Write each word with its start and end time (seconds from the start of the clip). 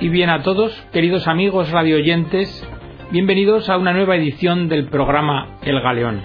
Y 0.00 0.08
bien 0.08 0.30
a 0.30 0.42
todos, 0.42 0.72
queridos 0.92 1.28
amigos 1.28 1.70
radioyentes, 1.70 2.66
bienvenidos 3.12 3.68
a 3.68 3.76
una 3.76 3.92
nueva 3.92 4.16
edición 4.16 4.68
del 4.68 4.88
programa 4.88 5.58
El 5.62 5.80
Galeón. 5.80 6.22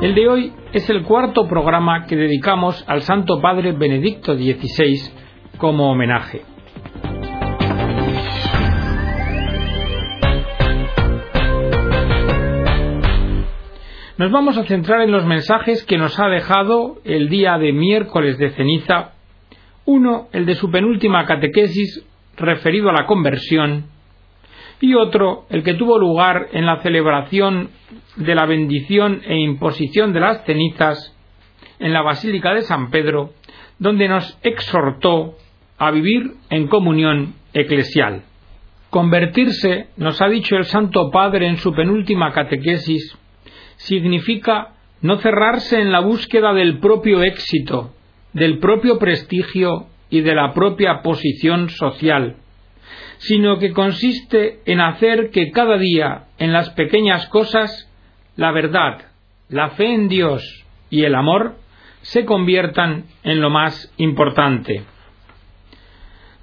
El 0.00 0.14
de 0.14 0.26
hoy 0.26 0.52
es 0.72 0.88
el 0.88 1.02
cuarto 1.02 1.46
programa 1.48 2.06
que 2.06 2.16
dedicamos 2.16 2.82
al 2.88 3.02
Santo 3.02 3.42
Padre 3.42 3.72
Benedicto 3.72 4.36
XVI 4.36 5.10
como 5.58 5.90
homenaje. 5.90 6.40
Nos 14.16 14.30
vamos 14.32 14.56
a 14.56 14.64
centrar 14.64 15.02
en 15.02 15.12
los 15.12 15.26
mensajes 15.26 15.84
que 15.84 15.98
nos 15.98 16.18
ha 16.18 16.28
dejado 16.28 17.00
el 17.04 17.28
día 17.28 17.58
de 17.58 17.74
miércoles 17.74 18.38
de 18.38 18.48
ceniza, 18.50 19.17
uno, 19.88 20.28
el 20.32 20.44
de 20.44 20.54
su 20.54 20.70
penúltima 20.70 21.24
catequesis 21.24 22.04
referido 22.36 22.90
a 22.90 22.92
la 22.92 23.06
conversión, 23.06 23.86
y 24.82 24.92
otro, 24.92 25.46
el 25.48 25.62
que 25.62 25.72
tuvo 25.72 25.98
lugar 25.98 26.48
en 26.52 26.66
la 26.66 26.82
celebración 26.82 27.70
de 28.16 28.34
la 28.34 28.44
bendición 28.44 29.22
e 29.24 29.38
imposición 29.38 30.12
de 30.12 30.20
las 30.20 30.44
cenizas 30.44 31.16
en 31.78 31.94
la 31.94 32.02
Basílica 32.02 32.52
de 32.52 32.62
San 32.62 32.90
Pedro, 32.90 33.30
donde 33.78 34.08
nos 34.08 34.38
exhortó 34.42 35.36
a 35.78 35.90
vivir 35.90 36.34
en 36.50 36.68
comunión 36.68 37.36
eclesial. 37.54 38.24
Convertirse, 38.90 39.88
nos 39.96 40.20
ha 40.20 40.28
dicho 40.28 40.56
el 40.56 40.66
Santo 40.66 41.10
Padre 41.10 41.46
en 41.46 41.56
su 41.56 41.72
penúltima 41.72 42.32
catequesis, 42.32 43.16
significa 43.76 44.74
no 45.00 45.16
cerrarse 45.16 45.80
en 45.80 45.92
la 45.92 46.00
búsqueda 46.00 46.52
del 46.52 46.78
propio 46.78 47.22
éxito, 47.22 47.94
del 48.32 48.58
propio 48.58 48.98
prestigio 48.98 49.86
y 50.10 50.20
de 50.20 50.34
la 50.34 50.52
propia 50.52 51.02
posición 51.02 51.68
social, 51.70 52.36
sino 53.18 53.58
que 53.58 53.72
consiste 53.72 54.60
en 54.66 54.80
hacer 54.80 55.30
que 55.30 55.50
cada 55.50 55.76
día, 55.78 56.26
en 56.38 56.52
las 56.52 56.70
pequeñas 56.70 57.26
cosas, 57.28 57.90
la 58.36 58.52
verdad, 58.52 59.06
la 59.48 59.70
fe 59.70 59.92
en 59.92 60.08
Dios 60.08 60.42
y 60.90 61.04
el 61.04 61.14
amor 61.14 61.56
se 62.02 62.24
conviertan 62.24 63.04
en 63.24 63.40
lo 63.40 63.50
más 63.50 63.92
importante. 63.96 64.84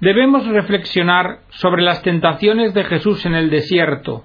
Debemos 0.00 0.46
reflexionar 0.46 1.40
sobre 1.48 1.82
las 1.82 2.02
tentaciones 2.02 2.74
de 2.74 2.84
Jesús 2.84 3.24
en 3.24 3.34
el 3.34 3.48
desierto, 3.48 4.24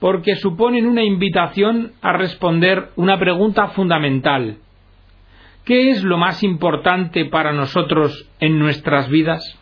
porque 0.00 0.36
suponen 0.36 0.86
una 0.86 1.02
invitación 1.02 1.92
a 2.02 2.12
responder 2.12 2.90
una 2.96 3.18
pregunta 3.18 3.68
fundamental. 3.68 4.58
¿Qué 5.64 5.90
es 5.90 6.02
lo 6.02 6.18
más 6.18 6.42
importante 6.42 7.24
para 7.26 7.52
nosotros 7.52 8.28
en 8.40 8.58
nuestras 8.58 9.08
vidas? 9.08 9.58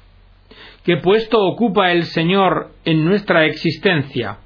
¿Qué 0.85 0.97
puesto 0.97 1.39
ocupa 1.41 1.93
el 1.93 2.05
Señor 2.05 2.71
en 2.87 3.05
nuestra 3.05 3.45
existencia? 3.45 4.39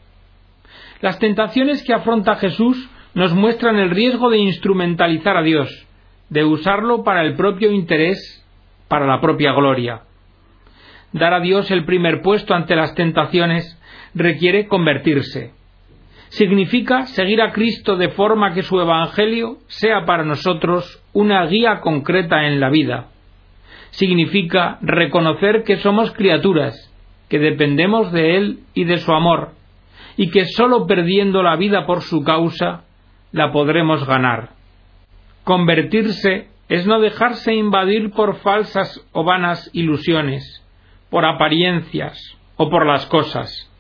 Las 1.01 1.21
tentaciones 1.21 1.85
que 1.85 1.95
afronta 1.95 2.35
Jesús 2.37 2.91
nos 3.15 3.33
muestran 3.35 3.77
el 3.77 3.91
riesgo 3.91 4.31
de 4.31 4.39
instrumentalizar 4.39 5.37
a 5.37 5.43
Dios, 5.43 5.87
de 6.29 6.45
usarlo 6.45 7.05
para 7.05 7.23
el 7.23 7.37
propio 7.37 7.71
interés, 7.71 8.45
para 8.89 9.07
la 9.07 9.21
propia 9.21 9.53
gloria. 9.53 10.03
Dar 11.13 11.35
a 11.35 11.41
Dios 11.41 11.71
el 11.71 11.85
primer 11.85 12.21
puesto 12.23 12.55
ante 12.55 12.75
las 12.75 12.97
tentaciones 12.97 13.81
requiere 14.13 14.67
convertirse, 14.67 15.53
significa 16.29 17.07
seguir 17.07 17.41
a 17.41 17.53
Cristo 17.53 17.97
de 17.97 18.11
forma 18.11 18.55
que 18.55 18.63
su 18.63 18.81
Evangelio 18.81 19.59
sea 19.69 20.05
para 20.05 20.25
nosotros 20.25 21.03
una 21.13 21.45
guía 21.47 21.81
concreta 21.81 22.47
en 22.47 22.61
la 22.61 22.71
vida. 22.71 23.09
Significa 23.91 24.79
reconocer 24.81 25.63
que 25.65 25.77
somos 25.77 26.13
criaturas, 26.13 26.75
que 27.29 27.39
dependemos 27.39 28.13
de 28.13 28.37
Él 28.37 28.59
y 28.75 28.85
de 28.85 28.99
su 28.99 29.13
amor, 29.13 29.53
y 30.17 30.31
que 30.31 30.45
sólo 30.47 30.87
perdiendo 30.87 31.43
la 31.43 31.57
vida 31.57 31.87
por 31.87 32.03
su 32.03 32.25
causa 32.25 32.85
la 33.33 33.53
podremos 33.53 34.07
ganar. 34.07 34.51
Convertirse 35.45 36.49
es 36.69 36.87
no 36.87 37.01
dejarse 37.01 37.55
invadir 37.55 38.11
por 38.11 38.37
falsas 38.37 39.07
o 39.13 39.25
vanas 39.25 39.71
ilusiones, 39.73 40.65
por 41.11 41.25
apariencias 41.25 42.19
o 42.57 42.71
por 42.71 42.87
las 42.87 43.07
cosas. 43.07 43.71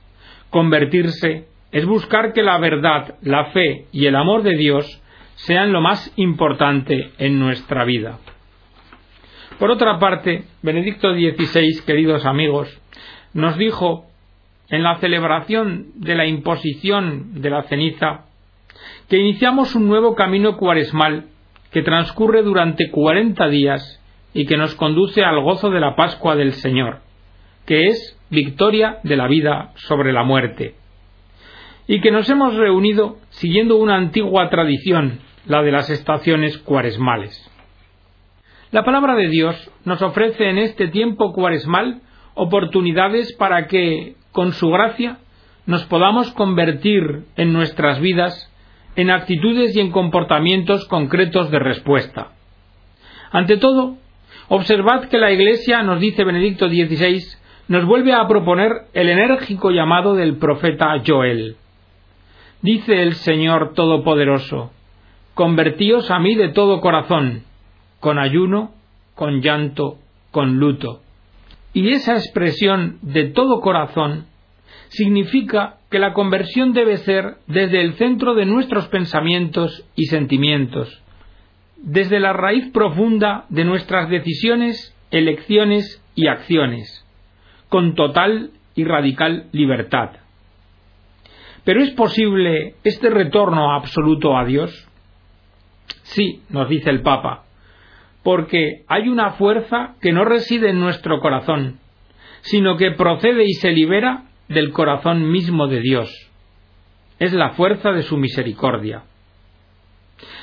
Convertirse 0.50 1.48
es 1.74 1.86
buscar 1.86 2.32
que 2.32 2.44
la 2.44 2.56
verdad, 2.58 3.16
la 3.22 3.46
fe 3.46 3.86
y 3.90 4.06
el 4.06 4.14
amor 4.14 4.44
de 4.44 4.56
Dios 4.56 5.02
sean 5.34 5.72
lo 5.72 5.80
más 5.80 6.12
importante 6.14 7.10
en 7.18 7.40
nuestra 7.40 7.84
vida. 7.84 8.20
Por 9.58 9.72
otra 9.72 9.98
parte, 9.98 10.44
Benedicto 10.62 11.12
XVI, 11.12 11.82
queridos 11.84 12.24
amigos, 12.26 12.80
nos 13.32 13.58
dijo 13.58 14.06
en 14.68 14.84
la 14.84 14.98
celebración 14.98 15.86
de 15.96 16.14
la 16.14 16.26
imposición 16.26 17.42
de 17.42 17.50
la 17.50 17.64
ceniza 17.64 18.26
que 19.08 19.18
iniciamos 19.18 19.74
un 19.74 19.88
nuevo 19.88 20.14
camino 20.14 20.56
cuaresmal 20.56 21.24
que 21.72 21.82
transcurre 21.82 22.42
durante 22.42 22.88
cuarenta 22.92 23.48
días 23.48 24.00
y 24.32 24.46
que 24.46 24.56
nos 24.56 24.76
conduce 24.76 25.24
al 25.24 25.42
gozo 25.42 25.70
de 25.70 25.80
la 25.80 25.96
Pascua 25.96 26.36
del 26.36 26.52
Señor, 26.52 27.00
que 27.66 27.88
es 27.88 28.16
victoria 28.30 28.98
de 29.02 29.16
la 29.16 29.26
vida 29.26 29.72
sobre 29.74 30.12
la 30.12 30.22
muerte 30.22 30.76
y 31.86 32.00
que 32.00 32.10
nos 32.10 32.28
hemos 32.30 32.54
reunido 32.54 33.18
siguiendo 33.30 33.76
una 33.76 33.96
antigua 33.96 34.48
tradición, 34.48 35.20
la 35.46 35.62
de 35.62 35.72
las 35.72 35.90
estaciones 35.90 36.58
cuaresmales. 36.58 37.50
La 38.70 38.84
palabra 38.84 39.14
de 39.14 39.28
Dios 39.28 39.70
nos 39.84 40.02
ofrece 40.02 40.48
en 40.48 40.58
este 40.58 40.88
tiempo 40.88 41.32
cuaresmal 41.32 42.00
oportunidades 42.34 43.34
para 43.36 43.66
que, 43.66 44.16
con 44.32 44.52
su 44.52 44.68
gracia, 44.70 45.18
nos 45.66 45.84
podamos 45.84 46.32
convertir 46.32 47.24
en 47.36 47.52
nuestras 47.52 48.00
vidas 48.00 48.50
en 48.96 49.10
actitudes 49.10 49.76
y 49.76 49.80
en 49.80 49.90
comportamientos 49.90 50.86
concretos 50.86 51.50
de 51.50 51.58
respuesta. 51.58 52.32
Ante 53.32 53.56
todo, 53.56 53.96
observad 54.48 55.08
que 55.08 55.18
la 55.18 55.32
Iglesia, 55.32 55.82
nos 55.82 56.00
dice 56.00 56.24
Benedicto 56.24 56.68
XVI, 56.68 57.22
nos 57.68 57.84
vuelve 57.84 58.12
a 58.12 58.26
proponer 58.28 58.70
el 58.92 59.08
enérgico 59.08 59.70
llamado 59.70 60.14
del 60.14 60.36
profeta 60.36 60.94
Joel. 61.04 61.56
Dice 62.64 63.02
el 63.02 63.12
Señor 63.16 63.74
Todopoderoso, 63.74 64.72
convertíos 65.34 66.10
a 66.10 66.18
mí 66.18 66.34
de 66.34 66.48
todo 66.48 66.80
corazón, 66.80 67.42
con 68.00 68.18
ayuno, 68.18 68.72
con 69.14 69.42
llanto, 69.42 69.98
con 70.30 70.56
luto. 70.58 71.02
Y 71.74 71.90
esa 71.90 72.14
expresión 72.14 73.00
de 73.02 73.24
todo 73.24 73.60
corazón 73.60 74.24
significa 74.88 75.76
que 75.90 75.98
la 75.98 76.14
conversión 76.14 76.72
debe 76.72 76.96
ser 76.96 77.34
desde 77.46 77.82
el 77.82 77.96
centro 77.96 78.34
de 78.34 78.46
nuestros 78.46 78.88
pensamientos 78.88 79.86
y 79.94 80.06
sentimientos, 80.06 81.02
desde 81.76 82.18
la 82.18 82.32
raíz 82.32 82.70
profunda 82.72 83.44
de 83.50 83.66
nuestras 83.66 84.08
decisiones, 84.08 84.96
elecciones 85.10 86.02
y 86.14 86.28
acciones, 86.28 87.04
con 87.68 87.94
total 87.94 88.52
y 88.74 88.84
radical 88.84 89.48
libertad. 89.52 90.23
Pero 91.64 91.82
¿es 91.82 91.90
posible 91.92 92.74
este 92.84 93.10
retorno 93.10 93.72
absoluto 93.72 94.36
a 94.36 94.44
Dios? 94.44 94.88
Sí, 96.02 96.42
nos 96.50 96.68
dice 96.68 96.90
el 96.90 97.02
Papa, 97.02 97.44
porque 98.22 98.84
hay 98.88 99.08
una 99.08 99.32
fuerza 99.32 99.94
que 100.00 100.12
no 100.12 100.24
reside 100.24 100.70
en 100.70 100.80
nuestro 100.80 101.20
corazón, 101.20 101.78
sino 102.42 102.76
que 102.76 102.90
procede 102.92 103.44
y 103.44 103.54
se 103.54 103.72
libera 103.72 104.24
del 104.48 104.72
corazón 104.72 105.30
mismo 105.30 105.66
de 105.66 105.80
Dios. 105.80 106.10
Es 107.18 107.32
la 107.32 107.50
fuerza 107.50 107.92
de 107.92 108.02
su 108.02 108.18
misericordia. 108.18 109.04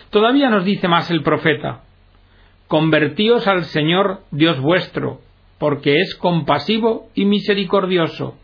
Todavía 0.10 0.50
nos 0.50 0.66
dice 0.66 0.88
más 0.88 1.12
el 1.12 1.22
profeta, 1.22 1.84
Convertíos 2.68 3.48
al 3.48 3.66
Señor 3.66 4.22
Dios 4.32 4.60
vuestro, 4.60 5.20
porque 5.60 6.00
es 6.00 6.16
compasivo 6.16 7.10
y 7.14 7.26
misericordioso, 7.26 8.38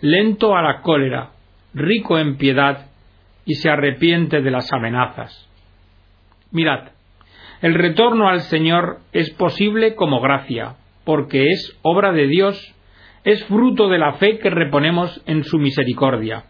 lento 0.00 0.56
a 0.56 0.62
la 0.62 0.80
cólera, 0.80 1.33
rico 1.74 2.18
en 2.18 2.36
piedad 2.36 2.86
y 3.44 3.54
se 3.54 3.68
arrepiente 3.68 4.40
de 4.40 4.50
las 4.50 4.72
amenazas. 4.72 5.48
Mirad, 6.50 6.90
el 7.60 7.74
retorno 7.74 8.28
al 8.28 8.40
Señor 8.42 8.98
es 9.12 9.30
posible 9.30 9.94
como 9.94 10.20
gracia, 10.20 10.76
porque 11.04 11.46
es 11.50 11.78
obra 11.82 12.12
de 12.12 12.26
Dios, 12.26 12.74
es 13.24 13.44
fruto 13.46 13.88
de 13.88 13.98
la 13.98 14.14
fe 14.14 14.38
que 14.38 14.50
reponemos 14.50 15.22
en 15.26 15.44
su 15.44 15.58
misericordia. 15.58 16.44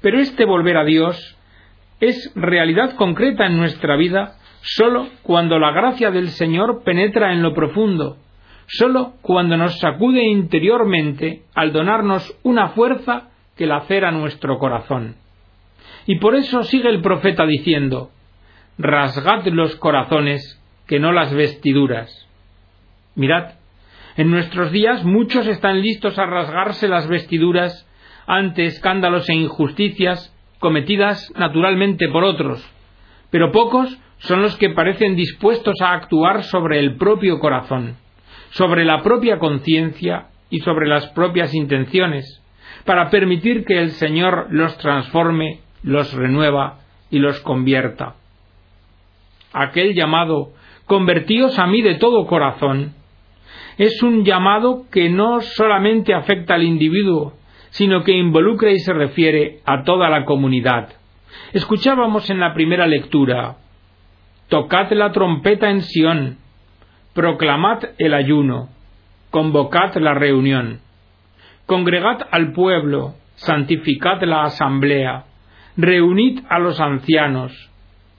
Pero 0.00 0.18
este 0.18 0.44
volver 0.44 0.76
a 0.76 0.84
Dios 0.84 1.36
es 2.00 2.32
realidad 2.34 2.94
concreta 2.96 3.46
en 3.46 3.58
nuestra 3.58 3.96
vida 3.96 4.36
sólo 4.62 5.08
cuando 5.22 5.58
la 5.58 5.72
gracia 5.72 6.10
del 6.10 6.28
Señor 6.28 6.82
penetra 6.84 7.32
en 7.32 7.42
lo 7.42 7.54
profundo, 7.54 8.16
sólo 8.66 9.14
cuando 9.22 9.56
nos 9.56 9.78
sacude 9.78 10.24
interiormente 10.24 11.42
al 11.54 11.72
donarnos 11.72 12.38
una 12.42 12.70
fuerza 12.70 13.28
que 13.58 13.66
lacera 13.66 14.12
nuestro 14.12 14.58
corazón. 14.58 15.16
Y 16.06 16.18
por 16.20 16.36
eso 16.36 16.62
sigue 16.62 16.88
el 16.88 17.02
profeta 17.02 17.44
diciendo, 17.44 18.10
rasgad 18.78 19.44
los 19.48 19.76
corazones, 19.76 20.62
que 20.86 20.98
no 20.98 21.12
las 21.12 21.34
vestiduras. 21.34 22.26
Mirad 23.14 23.54
En 24.16 24.30
nuestros 24.30 24.72
días 24.72 25.04
muchos 25.04 25.46
están 25.46 25.82
listos 25.82 26.18
a 26.18 26.24
rasgarse 26.24 26.88
las 26.88 27.06
vestiduras 27.08 27.86
ante 28.26 28.64
escándalos 28.64 29.28
e 29.28 29.34
injusticias 29.34 30.34
cometidas 30.60 31.32
naturalmente 31.36 32.08
por 32.08 32.24
otros, 32.24 32.64
pero 33.30 33.52
pocos 33.52 33.98
son 34.18 34.42
los 34.42 34.56
que 34.56 34.70
parecen 34.70 35.14
dispuestos 35.14 35.74
a 35.82 35.92
actuar 35.92 36.42
sobre 36.44 36.78
el 36.78 36.96
propio 36.96 37.38
corazón, 37.38 37.96
sobre 38.50 38.84
la 38.84 39.02
propia 39.02 39.38
conciencia 39.38 40.28
y 40.50 40.60
sobre 40.60 40.88
las 40.88 41.06
propias 41.08 41.54
intenciones, 41.54 42.42
para 42.88 43.10
permitir 43.10 43.66
que 43.66 43.78
el 43.78 43.90
Señor 43.90 44.46
los 44.48 44.78
transforme, 44.78 45.60
los 45.82 46.10
renueva 46.14 46.78
y 47.10 47.18
los 47.18 47.38
convierta. 47.40 48.14
Aquel 49.52 49.94
llamado 49.94 50.52
convertíos 50.86 51.58
a 51.58 51.66
mí 51.66 51.82
de 51.82 51.96
todo 51.96 52.26
corazón 52.26 52.94
es 53.76 54.02
un 54.02 54.24
llamado 54.24 54.86
que 54.90 55.10
no 55.10 55.42
solamente 55.42 56.14
afecta 56.14 56.54
al 56.54 56.62
individuo, 56.62 57.34
sino 57.68 58.04
que 58.04 58.12
involucra 58.12 58.70
y 58.70 58.78
se 58.78 58.94
refiere 58.94 59.60
a 59.66 59.82
toda 59.84 60.08
la 60.08 60.24
comunidad. 60.24 60.88
Escuchábamos 61.52 62.30
en 62.30 62.40
la 62.40 62.54
primera 62.54 62.86
lectura 62.86 63.56
Tocad 64.48 64.90
la 64.92 65.12
trompeta 65.12 65.68
en 65.68 65.82
Sión, 65.82 66.38
proclamad 67.12 67.80
el 67.98 68.14
ayuno, 68.14 68.70
convocad 69.30 69.94
la 69.96 70.14
reunión, 70.14 70.80
congregad 71.68 72.26
al 72.30 72.52
pueblo, 72.52 73.16
santificad 73.34 74.22
la 74.22 74.44
asamblea, 74.44 75.26
reunid 75.76 76.40
a 76.48 76.58
los 76.58 76.80
ancianos, 76.80 77.52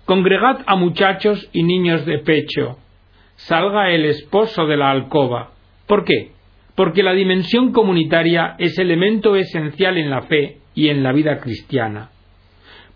congregad 0.05 0.59
a 0.67 0.75
muchachos 0.75 1.49
y 1.51 1.63
niños 1.63 2.05
de 2.05 2.19
pecho, 2.19 2.77
salga 3.37 3.89
el 3.89 4.05
esposo 4.05 4.67
de 4.67 4.77
la 4.77 4.91
alcoba. 4.91 5.49
¿Por 5.87 6.05
qué? 6.05 6.33
Porque 6.75 7.01
la 7.01 7.13
dimensión 7.13 7.71
comunitaria 7.71 8.53
es 8.59 8.77
elemento 8.77 9.35
esencial 9.35 9.97
en 9.97 10.11
la 10.11 10.21
fe 10.21 10.59
y 10.75 10.89
en 10.89 11.01
la 11.01 11.11
vida 11.11 11.39
cristiana. 11.39 12.11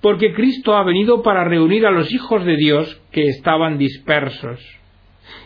Porque 0.01 0.33
Cristo 0.35 0.77
ha 0.77 0.83
venido 0.83 1.23
para 1.23 1.45
reunir 1.45 1.87
a 1.87 1.91
los 1.91 2.13
hijos 2.13 2.45
de 2.45 2.57
Dios 2.57 3.01
que 3.11 3.23
estaban 3.23 3.79
dispersos. 3.79 4.59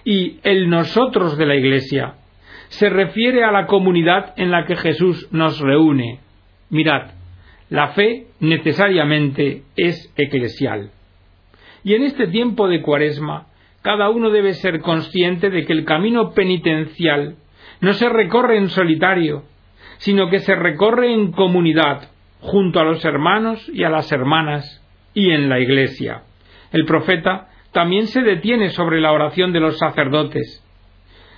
Y 0.03 0.41
el 0.43 0.69
nosotros 0.69 1.37
de 1.37 1.45
la 1.45 1.55
Iglesia 1.55 2.15
se 2.69 2.89
refiere 2.89 3.43
a 3.43 3.51
la 3.51 3.65
comunidad 3.65 4.33
en 4.37 4.51
la 4.51 4.65
que 4.65 4.75
Jesús 4.75 5.27
nos 5.31 5.59
reúne. 5.59 6.19
Mirad, 6.69 7.11
la 7.69 7.89
fe 7.89 8.27
necesariamente 8.39 9.63
es 9.75 10.13
eclesial. 10.15 10.91
Y 11.83 11.93
en 11.93 12.03
este 12.03 12.27
tiempo 12.27 12.67
de 12.67 12.81
cuaresma, 12.81 13.47
cada 13.81 14.09
uno 14.09 14.29
debe 14.29 14.53
ser 14.53 14.81
consciente 14.81 15.49
de 15.49 15.65
que 15.65 15.73
el 15.73 15.85
camino 15.85 16.31
penitencial 16.31 17.35
no 17.79 17.93
se 17.93 18.09
recorre 18.09 18.57
en 18.57 18.69
solitario, 18.69 19.43
sino 19.97 20.29
que 20.29 20.39
se 20.39 20.55
recorre 20.55 21.13
en 21.13 21.31
comunidad, 21.31 22.09
junto 22.41 22.79
a 22.79 22.83
los 22.83 23.03
hermanos 23.05 23.69
y 23.73 23.83
a 23.83 23.89
las 23.89 24.11
hermanas, 24.11 24.83
y 25.13 25.31
en 25.31 25.49
la 25.49 25.59
Iglesia. 25.59 26.23
El 26.71 26.85
profeta 26.85 27.47
también 27.71 28.07
se 28.07 28.21
detiene 28.21 28.69
sobre 28.69 29.01
la 29.01 29.11
oración 29.11 29.53
de 29.53 29.59
los 29.59 29.77
sacerdotes, 29.77 30.63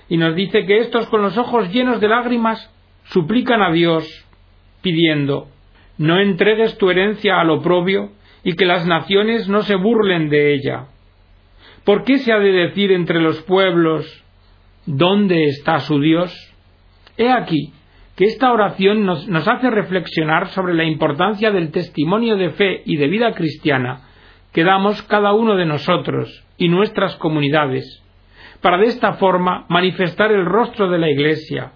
y 0.10 0.18
nos 0.18 0.36
dice 0.36 0.66
que 0.66 0.80
estos 0.80 1.08
con 1.08 1.22
los 1.22 1.38
ojos 1.38 1.72
llenos 1.72 2.02
de 2.02 2.10
lágrimas 2.10 2.74
suplican 3.06 3.62
a 3.62 3.72
Dios, 3.72 4.06
pidiendo 4.82 5.48
No 5.98 6.20
entregues 6.20 6.78
tu 6.78 6.90
herencia 6.90 7.40
al 7.40 7.50
oprobio, 7.52 8.12
y 8.44 8.56
que 8.56 8.66
las 8.66 8.86
naciones 8.86 9.48
no 9.48 9.62
se 9.62 9.76
burlen 9.76 10.30
de 10.30 10.54
ella. 10.54 10.88
¿Por 11.84 12.04
qué 12.04 12.20
se 12.20 12.32
ha 12.32 12.40
de 12.40 12.52
decir 12.52 12.92
entre 12.92 13.20
los 13.22 13.42
pueblos 13.44 14.24
¿Dónde 14.86 15.46
está 15.46 15.82
su 15.82 16.00
Dios? 16.00 16.34
He 17.16 17.30
aquí 17.30 17.74
que 18.16 18.26
esta 18.26 18.52
oración 18.52 19.06
nos, 19.06 19.28
nos, 19.28 19.48
hace 19.48 19.70
reflexionar 19.70 20.48
sobre 20.48 20.74
la 20.74 20.84
importancia 20.84 21.52
del 21.52 21.72
testimonio 21.72 22.38
de 22.38 22.50
fe 22.50 22.82
y 22.86 22.98
de 22.98 23.08
vida 23.08 23.34
cristiana 23.34 24.08
que 24.52 24.64
damos 24.64 25.02
cada 25.04 25.34
uno 25.34 25.56
de 25.56 25.66
nosotros 25.66 26.44
y 26.58 26.70
nuestras 26.70 27.16
comunidades, 27.18 28.04
para 28.62 28.78
de 28.78 28.88
esta 28.88 29.14
forma 29.14 29.66
manifestar 29.70 30.32
el 30.32 30.46
rostro 30.46 30.90
de 30.90 31.00
la 31.00 31.10
Iglesia, 31.10 31.72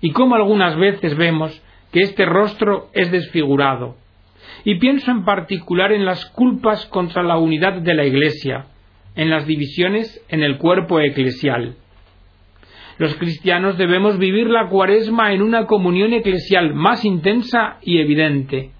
y 0.00 0.10
como 0.10 0.34
algunas 0.34 0.76
veces 0.76 1.16
vemos 1.16 1.62
que 1.92 2.00
este 2.00 2.26
rostro 2.26 2.88
es 2.92 3.10
desfigurado. 3.10 3.96
Y 4.64 4.76
pienso 4.76 5.10
en 5.10 5.24
particular 5.24 5.92
en 5.92 6.04
las 6.04 6.26
culpas 6.26 6.86
contra 6.86 7.22
la 7.22 7.38
unidad 7.38 7.80
de 7.80 7.94
la 7.94 8.04
Iglesia, 8.04 8.66
en 9.14 9.30
las 9.30 9.46
divisiones 9.46 10.24
en 10.28 10.42
el 10.42 10.58
cuerpo 10.58 11.00
eclesial. 11.00 11.76
Los 12.98 13.14
cristianos 13.16 13.76
debemos 13.76 14.18
vivir 14.18 14.48
la 14.48 14.68
cuaresma 14.68 15.32
en 15.32 15.42
una 15.42 15.66
comunión 15.66 16.12
eclesial 16.12 16.74
más 16.74 17.04
intensa 17.04 17.78
y 17.82 17.98
evidente. 17.98 18.70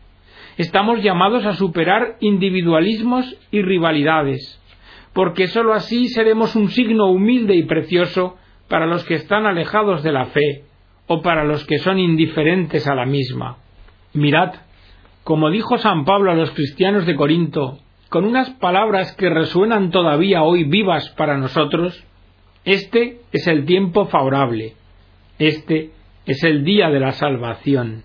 Estamos 0.57 1.03
llamados 1.03 1.45
a 1.45 1.55
superar 1.55 2.17
individualismos 2.21 3.37
y 3.51 3.61
rivalidades, 3.61 4.56
porque 5.17 5.47
sólo 5.47 5.73
así 5.73 6.09
seremos 6.09 6.55
un 6.57 6.69
signo 6.69 7.07
humilde 7.07 7.57
y 7.57 7.63
precioso 7.63 8.37
para 8.69 8.85
los 8.85 9.03
que 9.05 9.15
están 9.15 9.47
alejados 9.47 10.03
de 10.03 10.13
la 10.13 10.27
fe 10.27 10.65
o 11.07 11.23
para 11.23 11.43
los 11.43 11.65
que 11.65 11.79
son 11.79 11.99
indiferentes 11.99 12.87
a 12.87 12.95
la 12.95 13.07
misma. 13.07 13.57
Mirad, 14.13 14.57
como 15.25 15.49
dijo 15.49 15.79
San 15.79 16.05
Pablo 16.05 16.31
a 16.31 16.35
los 16.35 16.51
cristianos 16.51 17.07
de 17.07 17.17
Corinto, 17.17 17.79
con 18.11 18.27
unas 18.27 18.51
palabras 18.51 19.17
que 19.17 19.31
resuenan 19.31 19.91
todavía 19.91 20.43
hoy 20.43 20.65
vivas 20.65 21.09
para 21.17 21.39
nosotros, 21.39 22.05
este 22.67 23.23
es 23.33 23.47
el 23.47 23.65
tiempo 23.65 24.05
favorable, 24.05 24.75
este 25.39 25.93
es 26.27 26.45
el 26.45 26.63
día 26.63 26.91
de 26.91 27.01
la 27.01 27.13
salvación. 27.13 28.03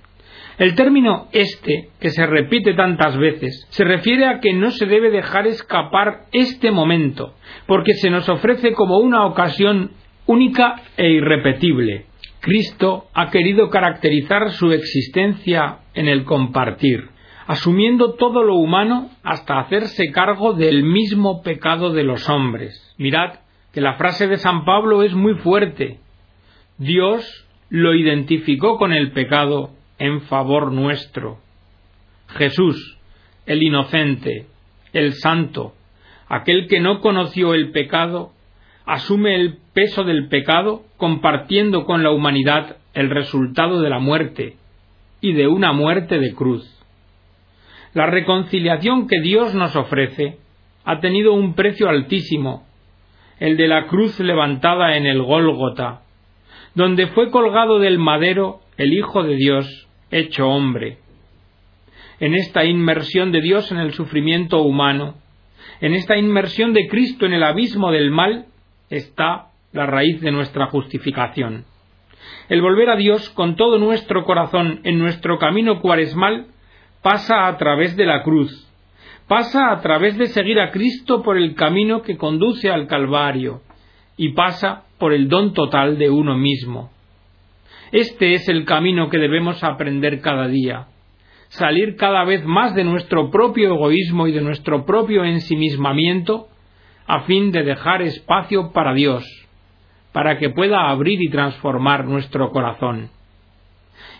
El 0.61 0.75
término 0.75 1.27
este, 1.31 1.89
que 1.99 2.11
se 2.11 2.23
repite 2.27 2.75
tantas 2.75 3.17
veces, 3.17 3.65
se 3.71 3.83
refiere 3.83 4.27
a 4.27 4.39
que 4.39 4.53
no 4.53 4.69
se 4.69 4.85
debe 4.85 5.09
dejar 5.09 5.47
escapar 5.47 6.25
este 6.33 6.69
momento, 6.69 7.33
porque 7.65 7.95
se 7.95 8.11
nos 8.11 8.29
ofrece 8.29 8.73
como 8.73 8.99
una 8.99 9.25
ocasión 9.25 9.89
única 10.27 10.75
e 10.97 11.09
irrepetible. 11.09 12.05
Cristo 12.41 13.05
ha 13.15 13.31
querido 13.31 13.71
caracterizar 13.71 14.51
su 14.51 14.71
existencia 14.71 15.79
en 15.95 16.07
el 16.07 16.25
compartir, 16.25 17.09
asumiendo 17.47 18.13
todo 18.13 18.43
lo 18.43 18.53
humano 18.57 19.09
hasta 19.23 19.57
hacerse 19.61 20.11
cargo 20.11 20.53
del 20.53 20.83
mismo 20.83 21.41
pecado 21.41 21.91
de 21.91 22.03
los 22.03 22.29
hombres. 22.29 22.93
Mirad 22.99 23.39
que 23.73 23.81
la 23.81 23.95
frase 23.95 24.27
de 24.27 24.37
San 24.37 24.63
Pablo 24.63 25.01
es 25.01 25.15
muy 25.15 25.33
fuerte. 25.39 25.97
Dios 26.77 27.47
lo 27.69 27.95
identificó 27.95 28.77
con 28.77 28.93
el 28.93 29.11
pecado 29.11 29.80
en 30.01 30.21
favor 30.21 30.71
nuestro. 30.71 31.37
Jesús, 32.29 32.97
el 33.45 33.61
inocente, 33.61 34.47
el 34.93 35.13
santo, 35.13 35.75
aquel 36.27 36.67
que 36.67 36.79
no 36.79 37.01
conoció 37.01 37.53
el 37.53 37.69
pecado, 37.71 38.31
asume 38.87 39.35
el 39.35 39.59
peso 39.73 40.03
del 40.03 40.27
pecado 40.27 40.81
compartiendo 40.97 41.85
con 41.85 42.01
la 42.01 42.09
humanidad 42.09 42.77
el 42.95 43.11
resultado 43.11 43.79
de 43.79 43.91
la 43.91 43.99
muerte 43.99 44.55
y 45.21 45.33
de 45.33 45.47
una 45.47 45.71
muerte 45.71 46.17
de 46.17 46.33
cruz. 46.33 46.67
La 47.93 48.07
reconciliación 48.07 49.07
que 49.07 49.21
Dios 49.21 49.53
nos 49.53 49.75
ofrece 49.75 50.39
ha 50.83 50.99
tenido 50.99 51.33
un 51.33 51.53
precio 51.53 51.89
altísimo 51.89 52.65
el 53.39 53.55
de 53.55 53.67
la 53.67 53.85
cruz 53.85 54.19
levantada 54.19 54.97
en 54.97 55.05
el 55.05 55.21
Gólgota, 55.21 56.01
donde 56.73 57.05
fue 57.07 57.29
colgado 57.29 57.77
del 57.77 57.99
madero 57.99 58.61
el 58.77 58.93
Hijo 58.93 59.21
de 59.21 59.35
Dios 59.35 59.80
hecho 60.11 60.47
hombre. 60.47 60.97
En 62.19 62.35
esta 62.35 62.65
inmersión 62.65 63.31
de 63.31 63.41
Dios 63.41 63.71
en 63.71 63.77
el 63.77 63.93
sufrimiento 63.93 64.61
humano, 64.61 65.15
en 65.79 65.93
esta 65.93 66.17
inmersión 66.17 66.73
de 66.73 66.87
Cristo 66.87 67.25
en 67.25 67.33
el 67.33 67.43
abismo 67.43 67.91
del 67.91 68.11
mal, 68.11 68.45
está 68.89 69.47
la 69.71 69.85
raíz 69.85 70.21
de 70.21 70.31
nuestra 70.31 70.67
justificación. 70.67 71.65
El 72.49 72.61
volver 72.61 72.89
a 72.89 72.97
Dios 72.97 73.29
con 73.29 73.55
todo 73.55 73.79
nuestro 73.79 74.25
corazón 74.25 74.81
en 74.83 74.99
nuestro 74.99 75.39
camino 75.39 75.79
cuaresmal 75.81 76.47
pasa 77.01 77.47
a 77.47 77.57
través 77.57 77.95
de 77.95 78.05
la 78.05 78.21
cruz, 78.21 78.67
pasa 79.27 79.71
a 79.71 79.81
través 79.81 80.17
de 80.17 80.27
seguir 80.27 80.59
a 80.59 80.71
Cristo 80.71 81.23
por 81.23 81.37
el 81.37 81.55
camino 81.55 82.01
que 82.01 82.17
conduce 82.17 82.69
al 82.69 82.87
Calvario 82.87 83.61
y 84.17 84.29
pasa 84.33 84.83
por 84.99 85.13
el 85.13 85.29
don 85.29 85.53
total 85.53 85.97
de 85.97 86.09
uno 86.09 86.37
mismo. 86.37 86.91
Este 87.91 88.35
es 88.35 88.47
el 88.47 88.63
camino 88.63 89.09
que 89.09 89.17
debemos 89.17 89.63
aprender 89.65 90.21
cada 90.21 90.47
día, 90.47 90.87
salir 91.49 91.97
cada 91.97 92.23
vez 92.23 92.45
más 92.45 92.73
de 92.73 92.85
nuestro 92.85 93.29
propio 93.29 93.73
egoísmo 93.73 94.27
y 94.27 94.31
de 94.31 94.39
nuestro 94.39 94.85
propio 94.85 95.25
ensimismamiento 95.25 96.47
a 97.05 97.23
fin 97.23 97.51
de 97.51 97.63
dejar 97.63 98.01
espacio 98.01 98.71
para 98.71 98.93
Dios, 98.93 99.25
para 100.13 100.37
que 100.37 100.49
pueda 100.49 100.89
abrir 100.89 101.21
y 101.21 101.29
transformar 101.29 102.05
nuestro 102.05 102.51
corazón. 102.51 103.09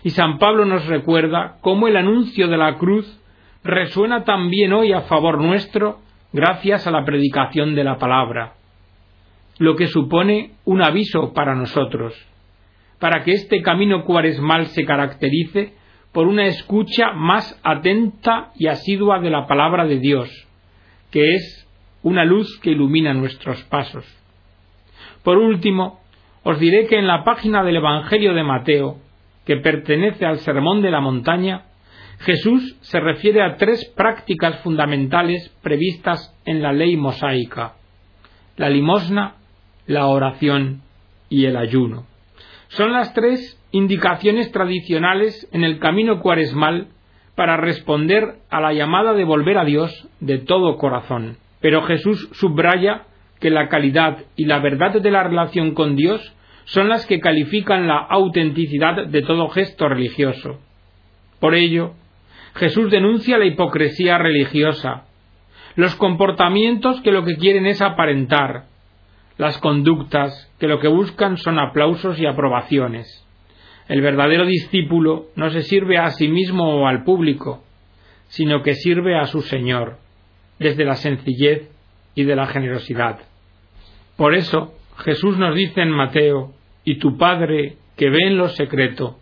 Y 0.04 0.10
San 0.10 0.38
Pablo 0.38 0.66
nos 0.66 0.86
recuerda 0.86 1.56
cómo 1.62 1.88
el 1.88 1.96
anuncio 1.96 2.48
de 2.48 2.58
la 2.58 2.76
cruz 2.76 3.20
resuena 3.64 4.24
también 4.24 4.74
hoy 4.74 4.92
a 4.92 5.02
favor 5.02 5.40
nuestro 5.40 6.00
gracias 6.34 6.86
a 6.86 6.90
la 6.90 7.06
predicación 7.06 7.74
de 7.74 7.84
la 7.84 7.96
palabra, 7.96 8.52
lo 9.58 9.76
que 9.76 9.86
supone 9.86 10.52
un 10.66 10.82
aviso 10.82 11.32
para 11.32 11.54
nosotros. 11.54 12.31
Para 13.02 13.24
que 13.24 13.32
este 13.32 13.62
camino 13.62 14.04
cuaresmal 14.04 14.66
se 14.68 14.84
caracterice 14.84 15.72
por 16.12 16.28
una 16.28 16.46
escucha 16.46 17.10
más 17.10 17.60
atenta 17.64 18.52
y 18.54 18.68
asidua 18.68 19.18
de 19.18 19.30
la 19.30 19.48
palabra 19.48 19.86
de 19.86 19.98
Dios, 19.98 20.30
que 21.10 21.34
es 21.34 21.68
una 22.04 22.24
luz 22.24 22.60
que 22.60 22.70
ilumina 22.70 23.12
nuestros 23.12 23.60
pasos. 23.64 24.06
Por 25.24 25.38
último, 25.38 25.98
os 26.44 26.60
diré 26.60 26.86
que 26.86 26.96
en 26.96 27.08
la 27.08 27.24
página 27.24 27.64
del 27.64 27.76
Evangelio 27.76 28.34
de 28.34 28.44
Mateo, 28.44 28.98
que 29.44 29.56
pertenece 29.56 30.24
al 30.24 30.38
Sermón 30.38 30.80
de 30.80 30.92
la 30.92 31.00
Montaña, 31.00 31.64
Jesús 32.20 32.76
se 32.82 33.00
refiere 33.00 33.42
a 33.42 33.56
tres 33.56 33.84
prácticas 33.96 34.60
fundamentales 34.60 35.48
previstas 35.60 36.38
en 36.44 36.62
la 36.62 36.72
ley 36.72 36.96
mosaica 36.96 37.72
la 38.56 38.68
limosna, 38.68 39.34
la 39.86 40.06
oración 40.06 40.82
y 41.28 41.46
el 41.46 41.56
ayuno. 41.56 42.11
Son 42.72 42.90
las 42.92 43.12
tres 43.12 43.60
indicaciones 43.70 44.50
tradicionales 44.50 45.46
en 45.52 45.62
el 45.62 45.78
camino 45.78 46.20
cuaresmal 46.20 46.88
para 47.34 47.58
responder 47.58 48.36
a 48.48 48.62
la 48.62 48.72
llamada 48.72 49.12
de 49.12 49.24
volver 49.24 49.58
a 49.58 49.64
Dios 49.66 50.08
de 50.20 50.38
todo 50.38 50.78
corazón. 50.78 51.36
Pero 51.60 51.82
Jesús 51.82 52.30
subraya 52.32 53.02
que 53.40 53.50
la 53.50 53.68
calidad 53.68 54.24
y 54.36 54.46
la 54.46 54.58
verdad 54.60 55.02
de 55.02 55.10
la 55.10 55.22
relación 55.22 55.74
con 55.74 55.96
Dios 55.96 56.34
son 56.64 56.88
las 56.88 57.04
que 57.04 57.20
califican 57.20 57.88
la 57.88 57.98
autenticidad 57.98 59.06
de 59.06 59.20
todo 59.20 59.48
gesto 59.48 59.86
religioso. 59.90 60.58
Por 61.40 61.54
ello, 61.54 61.92
Jesús 62.54 62.90
denuncia 62.90 63.36
la 63.36 63.44
hipocresía 63.44 64.16
religiosa, 64.16 65.04
los 65.76 65.94
comportamientos 65.96 67.02
que 67.02 67.12
lo 67.12 67.22
que 67.22 67.36
quieren 67.36 67.66
es 67.66 67.82
aparentar, 67.82 68.64
las 69.38 69.58
conductas 69.58 70.50
que 70.58 70.68
lo 70.68 70.78
que 70.78 70.88
buscan 70.88 71.36
son 71.36 71.58
aplausos 71.58 72.18
y 72.18 72.26
aprobaciones. 72.26 73.26
El 73.88 74.00
verdadero 74.00 74.46
discípulo 74.46 75.26
no 75.36 75.50
se 75.50 75.62
sirve 75.62 75.98
a 75.98 76.10
sí 76.10 76.28
mismo 76.28 76.80
o 76.80 76.86
al 76.86 77.04
público, 77.04 77.64
sino 78.28 78.62
que 78.62 78.74
sirve 78.74 79.18
a 79.18 79.26
su 79.26 79.42
Señor, 79.42 79.98
desde 80.58 80.84
la 80.84 80.94
sencillez 80.94 81.70
y 82.14 82.24
de 82.24 82.36
la 82.36 82.46
generosidad. 82.46 83.20
Por 84.16 84.34
eso 84.34 84.74
Jesús 84.98 85.36
nos 85.38 85.54
dice 85.54 85.82
en 85.82 85.90
Mateo, 85.90 86.52
y 86.84 86.98
tu 86.98 87.16
Padre 87.16 87.76
que 87.96 88.10
ve 88.10 88.26
en 88.26 88.38
lo 88.38 88.48
secreto, 88.48 89.18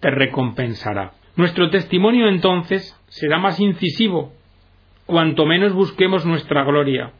te 0.00 0.10
recompensará. 0.10 1.12
Nuestro 1.36 1.70
testimonio 1.70 2.28
entonces 2.28 2.98
será 3.08 3.38
más 3.38 3.58
incisivo, 3.60 4.32
cuanto 5.06 5.46
menos 5.46 5.72
busquemos 5.72 6.24
nuestra 6.24 6.64
gloria, 6.64 7.12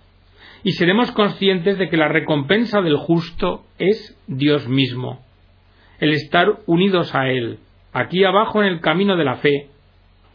y 0.64 0.72
seremos 0.72 1.12
conscientes 1.12 1.76
de 1.76 1.90
que 1.90 1.98
la 1.98 2.08
recompensa 2.08 2.80
del 2.80 2.96
justo 2.96 3.66
es 3.78 4.18
Dios 4.26 4.66
mismo, 4.66 5.20
el 6.00 6.14
estar 6.14 6.60
unidos 6.66 7.14
a 7.14 7.28
Él, 7.28 7.58
aquí 7.92 8.24
abajo 8.24 8.62
en 8.62 8.68
el 8.68 8.80
camino 8.80 9.16
de 9.16 9.24
la 9.24 9.36
fe, 9.36 9.68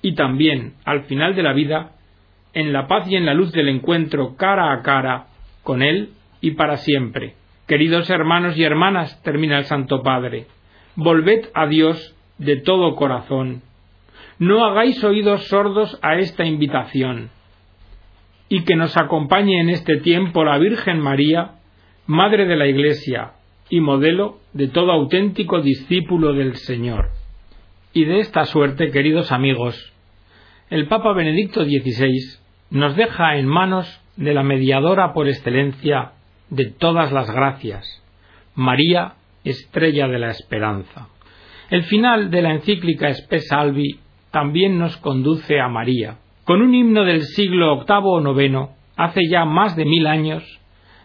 y 0.04 0.14
también, 0.14 0.76
al 0.86 1.02
final 1.06 1.36
de 1.36 1.44
la 1.44 1.54
vida, 1.54 1.94
en 2.54 2.72
la 2.72 2.88
paz 2.88 3.10
y 3.10 3.16
en 3.16 3.26
la 3.26 3.34
luz 3.34 3.52
del 3.52 3.70
encuentro 3.70 4.36
cara 4.38 4.72
a 4.72 4.82
cara 4.84 5.26
con 5.64 5.82
Él 5.82 6.12
y 6.42 6.52
para 6.52 6.78
siempre. 6.78 7.34
Queridos 7.68 8.10
hermanos 8.10 8.56
y 8.56 8.64
hermanas, 8.64 9.22
termina 9.24 9.58
el 9.58 9.66
Santo 9.66 10.04
Padre, 10.04 10.46
volved 10.96 11.50
a 11.56 11.66
Dios 11.66 12.16
de 12.38 12.58
todo 12.58 12.96
corazón. 12.96 13.64
No 14.38 14.64
hagáis 14.64 15.04
oídos 15.04 15.48
sordos 15.48 16.00
a 16.04 16.18
esta 16.18 16.46
invitación 16.46 17.32
y 18.50 18.64
que 18.64 18.76
nos 18.76 18.98
acompañe 18.98 19.62
en 19.62 19.70
este 19.70 19.98
tiempo 19.98 20.44
la 20.44 20.58
Virgen 20.58 21.00
María, 21.00 21.52
Madre 22.08 22.46
de 22.48 22.56
la 22.56 22.68
Iglesia 22.68 23.34
y 23.70 23.80
modelo 23.80 24.40
de 24.54 24.68
todo 24.68 24.92
auténtico 24.92 25.62
discípulo 25.62 26.34
del 26.34 26.56
Señor. 26.56 27.10
Y 27.94 28.06
de 28.06 28.20
esta 28.20 28.46
suerte, 28.46 28.90
queridos 28.90 29.32
amigos, 29.32 29.94
el 30.72 30.88
Papa 30.88 31.14
Benedicto 31.14 31.64
XVI 31.64 32.40
nos 32.72 32.96
deja 32.96 33.38
en 33.38 33.46
manos 33.46 34.02
de 34.16 34.34
la 34.34 34.44
mediadora 34.44 35.14
por 35.14 35.28
excelencia 35.28 36.14
de 36.50 36.66
todas 36.66 37.12
las 37.12 37.30
gracias, 37.30 38.04
María, 38.56 39.14
estrella 39.44 40.08
de 40.08 40.20
la 40.20 40.32
esperanza. 40.32 41.08
El 41.70 41.84
final 41.84 42.32
de 42.32 42.42
la 42.42 42.54
encíclica 42.54 43.14
Salvi 43.48 44.00
también 44.32 44.80
nos 44.80 44.98
conduce 44.98 45.60
a 45.60 45.68
María, 45.68 46.18
con 46.50 46.64
un 46.64 46.74
himno 46.74 47.06
del 47.06 47.22
siglo 47.26 47.86
VIII 47.86 48.28
o 48.28 48.42
IX, 48.42 48.72
hace 48.98 49.22
ya 49.30 49.46
más 49.46 49.76
de 49.76 49.86
mil 49.86 50.08
años, 50.08 50.44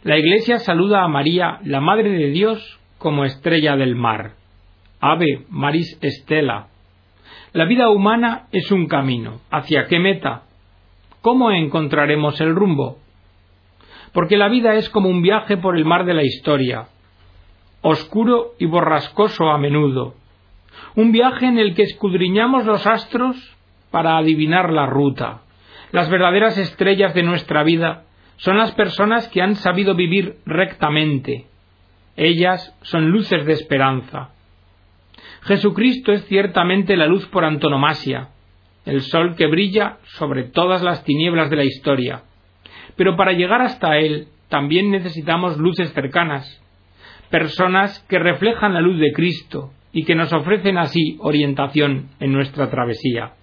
la 0.02 0.16
Iglesia 0.16 0.58
saluda 0.58 1.04
a 1.04 1.08
María, 1.08 1.58
la 1.64 1.82
Madre 1.82 2.08
de 2.12 2.30
Dios, 2.30 2.80
como 2.96 3.26
estrella 3.26 3.76
del 3.76 3.94
mar. 3.94 4.36
Ave 5.00 5.44
Maris 5.50 5.98
Estela. 6.00 6.68
La 7.52 7.66
vida 7.66 7.90
humana 7.90 8.46
es 8.52 8.72
un 8.72 8.86
camino. 8.86 9.42
¿Hacia 9.50 9.84
qué 9.84 9.98
meta? 9.98 10.44
¿Cómo 11.20 11.50
encontraremos 11.50 12.40
el 12.40 12.54
rumbo? 12.54 12.96
Porque 14.14 14.38
la 14.38 14.48
vida 14.48 14.76
es 14.76 14.88
como 14.88 15.10
un 15.10 15.20
viaje 15.20 15.58
por 15.58 15.76
el 15.76 15.84
mar 15.84 16.06
de 16.06 16.14
la 16.14 16.22
historia, 16.22 16.86
oscuro 17.82 18.52
y 18.58 18.64
borrascoso 18.64 19.50
a 19.50 19.58
menudo, 19.58 20.14
un 20.96 21.12
viaje 21.12 21.44
en 21.44 21.58
el 21.58 21.74
que 21.74 21.82
escudriñamos 21.82 22.64
los 22.64 22.86
astros 22.86 23.53
para 23.94 24.18
adivinar 24.18 24.72
la 24.72 24.86
ruta. 24.86 25.42
Las 25.92 26.10
verdaderas 26.10 26.58
estrellas 26.58 27.14
de 27.14 27.22
nuestra 27.22 27.62
vida 27.62 28.06
son 28.38 28.58
las 28.58 28.72
personas 28.72 29.28
que 29.28 29.40
han 29.40 29.54
sabido 29.54 29.94
vivir 29.94 30.38
rectamente. 30.46 31.46
Ellas 32.16 32.76
son 32.82 33.10
luces 33.10 33.46
de 33.46 33.52
esperanza. 33.52 34.30
Jesucristo 35.42 36.10
es 36.10 36.24
ciertamente 36.24 36.96
la 36.96 37.06
luz 37.06 37.24
por 37.28 37.44
antonomasia, 37.44 38.30
el 38.84 39.02
sol 39.02 39.36
que 39.36 39.46
brilla 39.46 39.98
sobre 40.18 40.42
todas 40.42 40.82
las 40.82 41.04
tinieblas 41.04 41.48
de 41.48 41.56
la 41.56 41.64
historia. 41.64 42.24
Pero 42.96 43.14
para 43.14 43.30
llegar 43.30 43.62
hasta 43.62 43.98
Él 43.98 44.26
también 44.48 44.90
necesitamos 44.90 45.56
luces 45.56 45.92
cercanas, 45.92 46.60
personas 47.30 48.04
que 48.08 48.18
reflejan 48.18 48.74
la 48.74 48.80
luz 48.80 48.98
de 48.98 49.12
Cristo 49.12 49.70
y 49.92 50.02
que 50.02 50.16
nos 50.16 50.32
ofrecen 50.32 50.78
así 50.78 51.16
orientación 51.20 52.08
en 52.18 52.32
nuestra 52.32 52.68
travesía. 52.70 53.34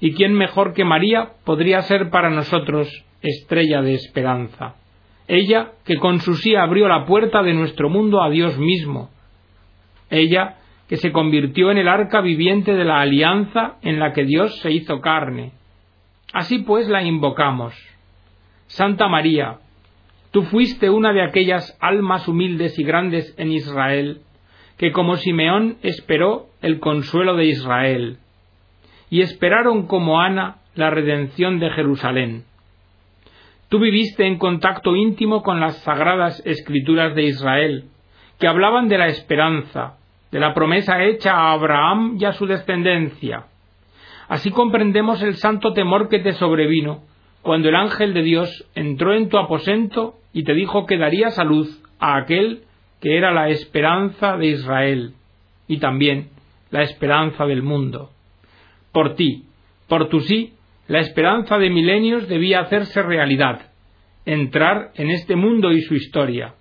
¿Y 0.00 0.12
quién 0.12 0.34
mejor 0.34 0.74
que 0.74 0.84
María 0.84 1.32
podría 1.44 1.82
ser 1.82 2.10
para 2.10 2.30
nosotros 2.30 2.88
estrella 3.22 3.80
de 3.82 3.94
esperanza? 3.94 4.76
Ella 5.26 5.72
que 5.84 5.96
con 5.96 6.20
su 6.20 6.34
sí 6.34 6.54
abrió 6.54 6.86
la 6.88 7.06
puerta 7.06 7.42
de 7.42 7.54
nuestro 7.54 7.88
mundo 7.88 8.22
a 8.22 8.30
Dios 8.30 8.58
mismo. 8.58 9.10
Ella 10.10 10.56
que 10.88 10.96
se 10.96 11.10
convirtió 11.10 11.70
en 11.70 11.78
el 11.78 11.88
arca 11.88 12.20
viviente 12.20 12.74
de 12.74 12.84
la 12.84 13.00
alianza 13.00 13.76
en 13.82 13.98
la 13.98 14.12
que 14.12 14.24
Dios 14.24 14.56
se 14.60 14.70
hizo 14.70 15.00
carne. 15.00 15.52
Así 16.32 16.58
pues 16.58 16.88
la 16.88 17.02
invocamos. 17.02 17.74
Santa 18.66 19.08
María, 19.08 19.58
tú 20.30 20.42
fuiste 20.42 20.90
una 20.90 21.12
de 21.12 21.22
aquellas 21.22 21.76
almas 21.80 22.28
humildes 22.28 22.78
y 22.78 22.84
grandes 22.84 23.34
en 23.38 23.50
Israel, 23.50 24.20
que 24.76 24.92
como 24.92 25.16
Simeón 25.16 25.78
esperó 25.82 26.48
el 26.60 26.78
consuelo 26.78 27.34
de 27.34 27.46
Israel 27.46 28.18
y 29.10 29.20
esperaron 29.20 29.86
como 29.86 30.20
Ana 30.20 30.56
la 30.74 30.90
redención 30.90 31.58
de 31.58 31.70
Jerusalén. 31.70 32.44
Tú 33.68 33.80
viviste 33.80 34.26
en 34.26 34.38
contacto 34.38 34.94
íntimo 34.94 35.42
con 35.42 35.60
las 35.60 35.78
sagradas 35.82 36.40
escrituras 36.44 37.14
de 37.14 37.24
Israel, 37.24 37.84
que 38.38 38.46
hablaban 38.46 38.88
de 38.88 38.98
la 38.98 39.08
esperanza, 39.08 39.96
de 40.30 40.38
la 40.38 40.54
promesa 40.54 41.02
hecha 41.02 41.32
a 41.32 41.52
Abraham 41.52 42.16
y 42.20 42.24
a 42.26 42.32
su 42.32 42.46
descendencia. 42.46 43.46
Así 44.28 44.50
comprendemos 44.50 45.22
el 45.22 45.36
santo 45.36 45.72
temor 45.72 46.08
que 46.08 46.18
te 46.18 46.32
sobrevino 46.32 47.02
cuando 47.42 47.68
el 47.68 47.76
ángel 47.76 48.12
de 48.12 48.22
Dios 48.22 48.68
entró 48.74 49.14
en 49.14 49.28
tu 49.28 49.38
aposento 49.38 50.14
y 50.32 50.44
te 50.44 50.52
dijo 50.52 50.84
que 50.84 50.98
darías 50.98 51.38
a 51.38 51.44
luz 51.44 51.80
a 51.98 52.16
aquel 52.16 52.62
que 53.00 53.16
era 53.16 53.32
la 53.32 53.48
esperanza 53.48 54.36
de 54.36 54.46
Israel 54.46 55.14
y 55.68 55.78
también 55.78 56.30
la 56.70 56.82
esperanza 56.82 57.46
del 57.46 57.62
mundo. 57.62 58.10
Por 58.96 59.14
ti, 59.14 59.44
por 59.88 60.08
tu 60.08 60.20
sí, 60.20 60.54
la 60.88 61.00
esperanza 61.00 61.58
de 61.58 61.68
milenios 61.68 62.28
debía 62.28 62.60
hacerse 62.60 63.02
realidad, 63.02 63.70
entrar 64.24 64.92
en 64.94 65.10
este 65.10 65.36
mundo 65.36 65.70
y 65.70 65.82
su 65.82 65.96
historia. 65.96 66.54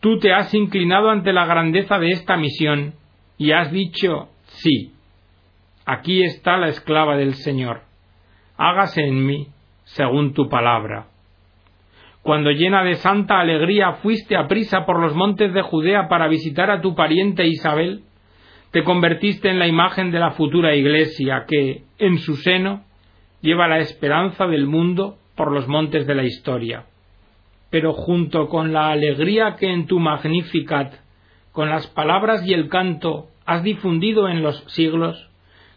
Tú 0.00 0.18
te 0.18 0.32
has 0.32 0.52
inclinado 0.52 1.10
ante 1.10 1.32
la 1.32 1.46
grandeza 1.46 2.00
de 2.00 2.10
esta 2.10 2.36
misión 2.36 2.94
y 3.36 3.52
has 3.52 3.70
dicho 3.70 4.30
sí. 4.46 4.90
Aquí 5.86 6.24
está 6.24 6.56
la 6.56 6.70
esclava 6.70 7.16
del 7.16 7.34
Señor. 7.34 7.82
Hágase 8.56 9.02
en 9.02 9.24
mí 9.24 9.46
según 9.84 10.34
tu 10.34 10.48
palabra. 10.48 11.06
Cuando 12.22 12.50
llena 12.50 12.82
de 12.82 12.96
santa 12.96 13.38
alegría 13.38 13.92
fuiste 14.02 14.36
a 14.36 14.48
prisa 14.48 14.84
por 14.84 14.98
los 14.98 15.14
montes 15.14 15.54
de 15.54 15.62
Judea 15.62 16.08
para 16.08 16.26
visitar 16.26 16.68
a 16.72 16.80
tu 16.80 16.96
pariente 16.96 17.46
Isabel, 17.46 18.02
te 18.70 18.84
convertiste 18.84 19.48
en 19.48 19.58
la 19.58 19.66
imagen 19.66 20.10
de 20.10 20.18
la 20.18 20.32
futura 20.32 20.74
Iglesia 20.74 21.44
que, 21.48 21.84
en 21.98 22.18
su 22.18 22.36
seno, 22.36 22.84
lleva 23.40 23.68
la 23.68 23.78
esperanza 23.78 24.46
del 24.46 24.66
mundo 24.66 25.16
por 25.36 25.52
los 25.52 25.68
montes 25.68 26.06
de 26.06 26.14
la 26.14 26.24
historia. 26.24 26.84
Pero 27.70 27.92
junto 27.92 28.48
con 28.48 28.72
la 28.72 28.90
alegría 28.90 29.56
que 29.58 29.72
en 29.72 29.86
tu 29.86 29.98
Magnificat 29.98 30.94
con 31.52 31.70
las 31.70 31.86
palabras 31.88 32.46
y 32.46 32.52
el 32.52 32.68
canto 32.68 33.28
has 33.46 33.62
difundido 33.62 34.28
en 34.28 34.42
los 34.42 34.62
siglos, 34.68 35.28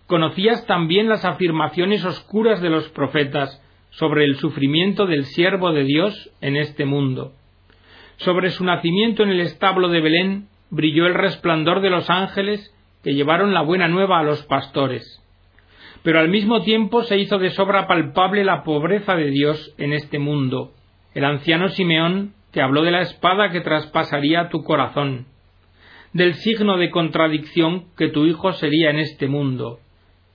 conocías 0.05 0.65
también 0.67 1.07
las 1.07 1.23
afirmaciones 1.25 2.03
oscuras 2.03 2.61
de 2.61 2.69
los 2.69 2.89
profetas 2.89 3.63
sobre 3.91 4.25
el 4.25 4.35
sufrimiento 4.35 5.05
del 5.05 5.25
siervo 5.25 5.71
de 5.71 5.83
Dios 5.83 6.29
en 6.41 6.57
este 6.57 6.85
mundo. 6.85 7.33
Sobre 8.17 8.51
su 8.51 8.63
nacimiento 8.63 9.23
en 9.23 9.29
el 9.29 9.39
establo 9.39 9.89
de 9.89 10.01
Belén 10.01 10.47
brilló 10.69 11.07
el 11.07 11.13
resplandor 11.13 11.81
de 11.81 11.89
los 11.89 12.09
ángeles 12.09 12.73
que 13.03 13.13
llevaron 13.13 13.53
la 13.53 13.61
buena 13.61 13.87
nueva 13.87 14.19
a 14.19 14.23
los 14.23 14.43
pastores. 14.43 15.03
Pero 16.03 16.19
al 16.19 16.29
mismo 16.29 16.63
tiempo 16.63 17.03
se 17.03 17.17
hizo 17.17 17.37
de 17.37 17.51
sobra 17.51 17.87
palpable 17.87 18.43
la 18.43 18.63
pobreza 18.63 19.15
de 19.15 19.29
Dios 19.29 19.73
en 19.77 19.93
este 19.93 20.19
mundo. 20.19 20.71
El 21.13 21.25
anciano 21.25 21.69
Simeón 21.69 22.33
te 22.51 22.61
habló 22.61 22.83
de 22.83 22.91
la 22.91 23.01
espada 23.01 23.51
que 23.51 23.61
traspasaría 23.61 24.49
tu 24.49 24.63
corazón, 24.63 25.25
del 26.13 26.33
signo 26.35 26.77
de 26.77 26.89
contradicción 26.89 27.85
que 27.97 28.09
tu 28.09 28.25
hijo 28.25 28.51
sería 28.53 28.89
en 28.89 28.99
este 28.99 29.27
mundo. 29.27 29.79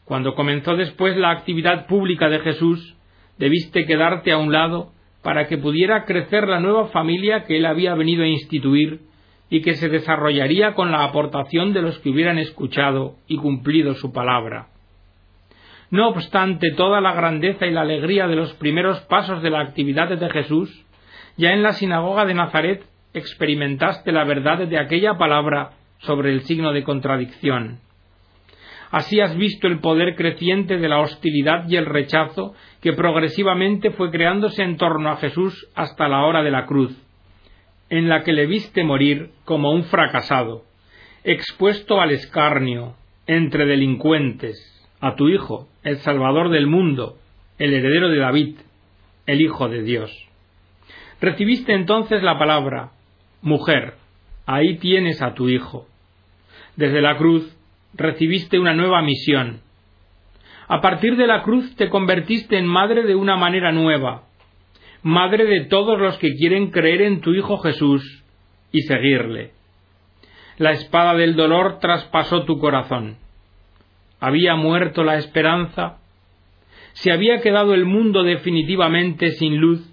Cuando 0.05 0.35
comenzó 0.35 0.77
después 0.77 1.17
la 1.17 1.31
actividad 1.31 1.87
pública 1.87 2.29
de 2.29 2.39
Jesús, 2.41 2.97
debiste 3.39 3.87
quedarte 3.87 4.33
a 4.33 4.39
un 4.39 4.53
lado 4.53 4.93
para 5.23 5.49
que 5.49 5.59
pudiera 5.59 6.05
crecer 6.05 6.47
la 6.47 6.61
nueva 6.61 6.89
familia 6.89 7.45
que 7.45 7.57
él 7.57 7.67
había 7.67 7.95
venido 7.95 8.23
a 8.23 8.29
instituir 8.29 9.01
y 9.49 9.63
que 9.63 9.75
se 9.75 9.89
desarrollaría 9.89 10.75
con 10.75 10.91
la 10.91 11.05
aportación 11.05 11.73
de 11.73 11.83
los 11.83 11.99
que 12.01 12.11
hubieran 12.11 12.39
escuchado 12.39 13.17
y 13.29 13.37
cumplido 13.37 13.95
su 13.95 14.13
palabra. 14.13 14.69
No 15.91 16.09
obstante 16.09 16.73
toda 16.77 17.01
la 17.01 17.15
grandeza 17.15 17.67
y 17.67 17.71
la 17.71 17.83
alegría 17.83 18.27
de 18.27 18.35
los 18.35 18.53
primeros 18.55 19.01
pasos 19.03 19.43
de 19.43 19.51
la 19.51 19.61
actividad 19.61 20.09
de 20.09 20.31
Jesús, 20.31 20.85
ya 21.37 21.53
en 21.53 21.63
la 21.63 21.73
sinagoga 21.73 22.25
de 22.25 22.35
Nazaret 22.35 22.85
experimentaste 23.15 24.11
la 24.11 24.25
verdad 24.25 24.67
de 24.67 24.79
aquella 24.79 25.15
palabra 25.15 25.71
sobre 25.99 26.33
el 26.33 26.43
signo 26.43 26.73
de 26.73 26.83
contradicción. 26.83 27.79
Así 28.91 29.21
has 29.21 29.37
visto 29.37 29.67
el 29.67 29.81
poder 29.81 30.17
creciente 30.17 30.77
de 30.77 30.89
la 30.89 31.01
hostilidad 31.01 31.69
y 31.69 31.77
el 31.77 31.87
rechazo 31.87 32.55
que 32.81 32.93
progresivamente 32.93 33.91
fue 33.91 34.11
creándose 34.11 34.63
en 34.63 34.77
torno 34.77 35.11
a 35.11 35.17
Jesús 35.17 35.69
hasta 35.75 36.09
la 36.09 36.25
hora 36.25 36.43
de 36.43 36.51
la 36.51 36.67
cruz, 36.67 36.97
en 37.91 38.09
la 38.09 38.23
que 38.25 38.33
le 38.33 38.47
viste 38.47 38.85
morir 38.85 39.31
como 39.45 39.71
un 39.71 39.85
fracasado, 39.85 40.65
expuesto 41.25 42.01
al 42.01 42.11
escarnio, 42.11 42.95
entre 43.27 43.67
delincuentes, 43.67 44.57
a 45.01 45.15
tu 45.17 45.29
Hijo, 45.29 45.69
el 45.83 45.99
Salvador 45.99 46.51
del 46.51 46.67
mundo, 46.67 47.19
el 47.59 47.73
heredero 47.73 48.09
de 48.09 48.19
David, 48.19 48.57
el 49.27 49.41
Hijo 49.41 49.69
de 49.69 49.83
Dios. 49.83 50.11
Recibiste 51.21 51.73
entonces 51.73 52.23
la 52.23 52.39
palabra, 52.39 52.91
Mujer, 53.43 53.95
ahí 54.47 54.77
tienes 54.79 55.23
a 55.23 55.35
tu 55.35 55.49
Hijo. 55.49 55.87
Desde 56.77 57.01
la 57.01 57.17
cruz 57.17 57.57
recibiste 57.95 58.59
una 58.59 58.75
nueva 58.75 59.03
misión. 59.03 59.61
A 60.69 60.81
partir 60.81 61.17
de 61.17 61.27
la 61.27 61.43
cruz 61.43 61.75
te 61.77 61.89
convertiste 61.89 62.59
en 62.59 62.67
madre 62.67 63.03
de 63.05 63.15
una 63.15 63.37
manera 63.37 63.73
nueva, 63.73 64.25
madre 65.07 65.45
de 65.45 65.61
todos 65.67 66.01
los 66.01 66.19
que 66.19 66.35
quieren 66.35 66.73
creer 66.73 67.01
en 67.01 67.21
tu 67.21 67.33
Hijo 67.33 67.59
Jesús 67.59 68.25
y 68.73 68.81
seguirle. 68.83 69.53
La 70.59 70.73
espada 70.73 71.15
del 71.15 71.37
dolor 71.37 71.79
traspasó 71.79 72.43
tu 72.43 72.59
corazón. 72.59 73.17
Había 74.19 74.57
muerto 74.57 75.05
la 75.05 75.17
esperanza. 75.17 75.99
Se 76.95 77.13
había 77.13 77.41
quedado 77.41 77.73
el 77.75 77.85
mundo 77.85 78.25
definitivamente 78.25 79.31
sin 79.31 79.59
luz, 79.59 79.89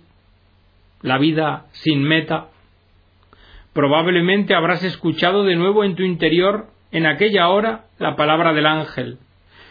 la 1.03 1.19
vida 1.19 1.67
sin 1.73 2.01
meta. 2.01 2.47
Probablemente 3.71 4.55
habrás 4.55 4.83
escuchado 4.83 5.43
de 5.43 5.55
nuevo 5.55 5.83
en 5.83 5.93
tu 5.93 6.01
interior 6.01 6.69
en 6.91 7.05
aquella 7.05 7.49
hora 7.49 7.85
la 7.99 8.15
palabra 8.15 8.51
del 8.51 8.65
ángel, 8.65 9.19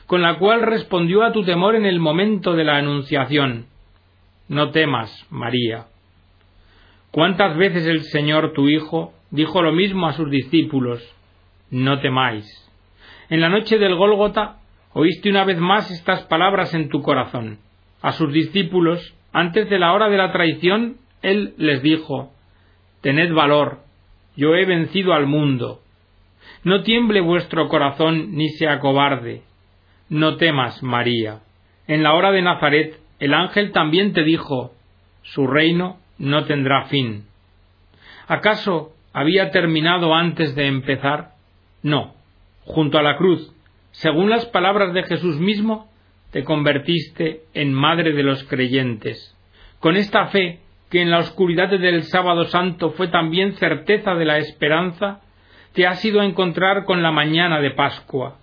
con 0.06 0.22
la 0.22 0.38
cual 0.38 0.62
respondió 0.62 1.24
a 1.24 1.32
tu 1.32 1.42
temor 1.42 1.74
en 1.74 1.84
el 1.86 1.98
momento 1.98 2.54
de 2.54 2.62
la 2.62 2.76
anunciación. 2.76 3.71
No 4.52 4.70
temas, 4.70 5.10
María. 5.30 5.86
¿Cuántas 7.10 7.56
veces 7.56 7.86
el 7.86 8.02
Señor 8.02 8.52
tu 8.52 8.68
Hijo 8.68 9.14
dijo 9.30 9.62
lo 9.62 9.72
mismo 9.72 10.06
a 10.06 10.12
sus 10.12 10.30
discípulos? 10.30 11.02
No 11.70 12.00
temáis. 12.00 12.44
En 13.30 13.40
la 13.40 13.48
noche 13.48 13.78
del 13.78 13.94
Gólgota 13.94 14.58
oíste 14.92 15.30
una 15.30 15.46
vez 15.46 15.56
más 15.56 15.90
estas 15.90 16.24
palabras 16.24 16.74
en 16.74 16.90
tu 16.90 17.00
corazón. 17.00 17.60
A 18.02 18.12
sus 18.12 18.30
discípulos, 18.30 19.16
antes 19.32 19.70
de 19.70 19.78
la 19.78 19.94
hora 19.94 20.10
de 20.10 20.18
la 20.18 20.32
traición, 20.32 20.98
Él 21.22 21.54
les 21.56 21.82
dijo, 21.82 22.34
Tened 23.00 23.32
valor, 23.32 23.78
yo 24.36 24.54
he 24.54 24.66
vencido 24.66 25.14
al 25.14 25.26
mundo, 25.26 25.80
no 26.62 26.82
tiemble 26.82 27.22
vuestro 27.22 27.68
corazón 27.68 28.32
ni 28.32 28.50
sea 28.50 28.80
cobarde. 28.80 29.44
No 30.10 30.36
temas, 30.36 30.82
María. 30.82 31.40
En 31.86 32.02
la 32.02 32.12
hora 32.12 32.30
de 32.32 32.42
Nazaret, 32.42 33.01
el 33.22 33.34
ángel 33.34 33.70
también 33.70 34.12
te 34.14 34.24
dijo, 34.24 34.72
su 35.22 35.46
reino 35.46 36.00
no 36.18 36.44
tendrá 36.46 36.86
fin. 36.86 37.26
¿Acaso 38.26 38.94
había 39.12 39.52
terminado 39.52 40.12
antes 40.12 40.56
de 40.56 40.66
empezar? 40.66 41.34
No. 41.84 42.14
Junto 42.64 42.98
a 42.98 43.02
la 43.02 43.16
cruz, 43.16 43.54
según 43.92 44.28
las 44.28 44.46
palabras 44.46 44.92
de 44.92 45.04
Jesús 45.04 45.38
mismo, 45.38 45.88
te 46.32 46.42
convertiste 46.42 47.42
en 47.54 47.72
madre 47.72 48.12
de 48.12 48.24
los 48.24 48.42
creyentes. 48.42 49.38
Con 49.78 49.94
esta 49.94 50.26
fe, 50.26 50.58
que 50.90 51.00
en 51.00 51.12
la 51.12 51.20
oscuridad 51.20 51.68
del 51.70 52.02
sábado 52.02 52.46
santo 52.46 52.90
fue 52.90 53.06
también 53.06 53.52
certeza 53.52 54.16
de 54.16 54.24
la 54.24 54.38
esperanza, 54.38 55.20
te 55.74 55.86
has 55.86 56.04
ido 56.04 56.22
a 56.22 56.26
encontrar 56.26 56.86
con 56.86 57.02
la 57.02 57.12
mañana 57.12 57.60
de 57.60 57.70
Pascua. 57.70 58.38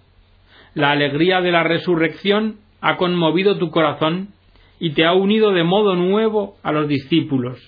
La 0.73 0.91
alegría 0.91 1.41
de 1.41 1.51
la 1.51 1.63
resurrección 1.63 2.59
ha 2.79 2.95
conmovido 2.95 3.57
tu 3.57 3.71
corazón 3.71 4.29
y 4.79 4.91
te 4.91 5.05
ha 5.05 5.13
unido 5.13 5.51
de 5.51 5.63
modo 5.63 5.95
nuevo 5.95 6.55
a 6.63 6.71
los 6.71 6.87
discípulos, 6.87 7.59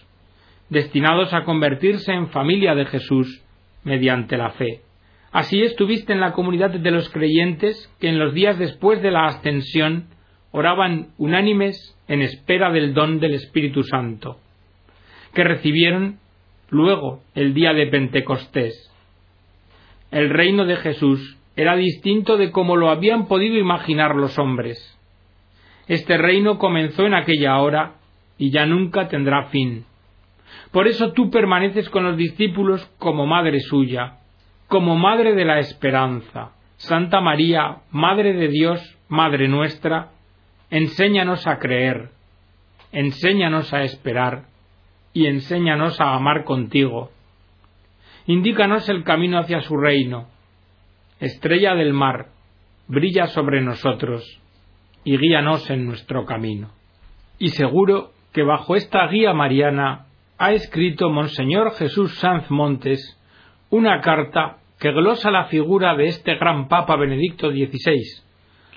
destinados 0.69 1.33
a 1.33 1.43
convertirse 1.43 2.13
en 2.13 2.29
familia 2.29 2.75
de 2.75 2.85
Jesús 2.85 3.43
mediante 3.83 4.37
la 4.37 4.51
fe. 4.51 4.81
Así 5.31 5.61
estuviste 5.61 6.13
en 6.13 6.19
la 6.19 6.33
comunidad 6.33 6.71
de 6.71 6.91
los 6.91 7.09
creyentes 7.09 7.93
que 7.99 8.09
en 8.09 8.19
los 8.19 8.33
días 8.33 8.59
después 8.59 9.01
de 9.01 9.11
la 9.11 9.27
ascensión 9.27 10.07
oraban 10.51 11.09
unánimes 11.17 11.97
en 12.07 12.21
espera 12.21 12.71
del 12.71 12.93
don 12.93 13.19
del 13.19 13.33
Espíritu 13.33 13.83
Santo, 13.83 14.37
que 15.33 15.43
recibieron 15.43 16.19
luego 16.69 17.21
el 17.35 17.53
día 17.53 17.73
de 17.73 17.87
Pentecostés 17.87 18.91
el 20.11 20.29
reino 20.29 20.65
de 20.65 20.75
Jesús 20.75 21.37
era 21.55 21.75
distinto 21.77 22.35
de 22.37 22.51
como 22.51 22.75
lo 22.75 22.89
habían 22.89 23.27
podido 23.27 23.57
imaginar 23.57 24.15
los 24.15 24.37
hombres. 24.37 24.97
Este 25.87 26.17
reino 26.17 26.57
comenzó 26.57 27.05
en 27.05 27.13
aquella 27.13 27.57
hora 27.59 27.93
y 28.37 28.51
ya 28.51 28.65
nunca 28.65 29.07
tendrá 29.07 29.45
fin. 29.45 29.85
Por 30.71 30.87
eso 30.87 31.11
tú 31.13 31.29
permaneces 31.29 31.89
con 31.89 32.03
los 32.03 32.17
discípulos 32.17 32.85
como 32.97 33.25
madre 33.25 33.59
suya, 33.59 34.17
como 34.67 34.95
madre 34.95 35.33
de 35.33 35.45
la 35.45 35.59
esperanza. 35.59 36.51
Santa 36.77 37.21
María, 37.21 37.77
Madre 37.91 38.33
de 38.33 38.47
Dios, 38.47 38.97
Madre 39.07 39.47
nuestra, 39.47 40.09
enséñanos 40.69 41.45
a 41.45 41.59
creer, 41.59 42.09
enséñanos 42.91 43.73
a 43.73 43.83
esperar 43.83 44.45
y 45.13 45.27
enséñanos 45.27 45.99
a 45.99 46.15
amar 46.15 46.43
contigo 46.45 47.11
Indícanos 48.27 48.87
el 48.89 49.03
camino 49.03 49.39
hacia 49.39 49.61
su 49.61 49.77
reino. 49.77 50.27
Estrella 51.19 51.75
del 51.75 51.93
mar, 51.93 52.27
brilla 52.87 53.27
sobre 53.27 53.61
nosotros 53.61 54.40
y 55.03 55.17
guíanos 55.17 55.69
en 55.69 55.85
nuestro 55.85 56.25
camino. 56.25 56.69
Y 57.39 57.49
seguro 57.49 58.11
que 58.33 58.43
bajo 58.43 58.75
esta 58.75 59.07
guía 59.07 59.33
mariana 59.33 60.05
ha 60.37 60.51
escrito 60.53 61.09
Monseñor 61.09 61.73
Jesús 61.75 62.15
Sanz 62.19 62.49
Montes 62.49 63.17
una 63.69 64.01
carta 64.01 64.57
que 64.79 64.91
glosa 64.91 65.31
la 65.31 65.45
figura 65.45 65.95
de 65.95 66.07
este 66.07 66.35
gran 66.35 66.67
Papa 66.67 66.95
Benedicto 66.95 67.51
XVI. 67.51 68.23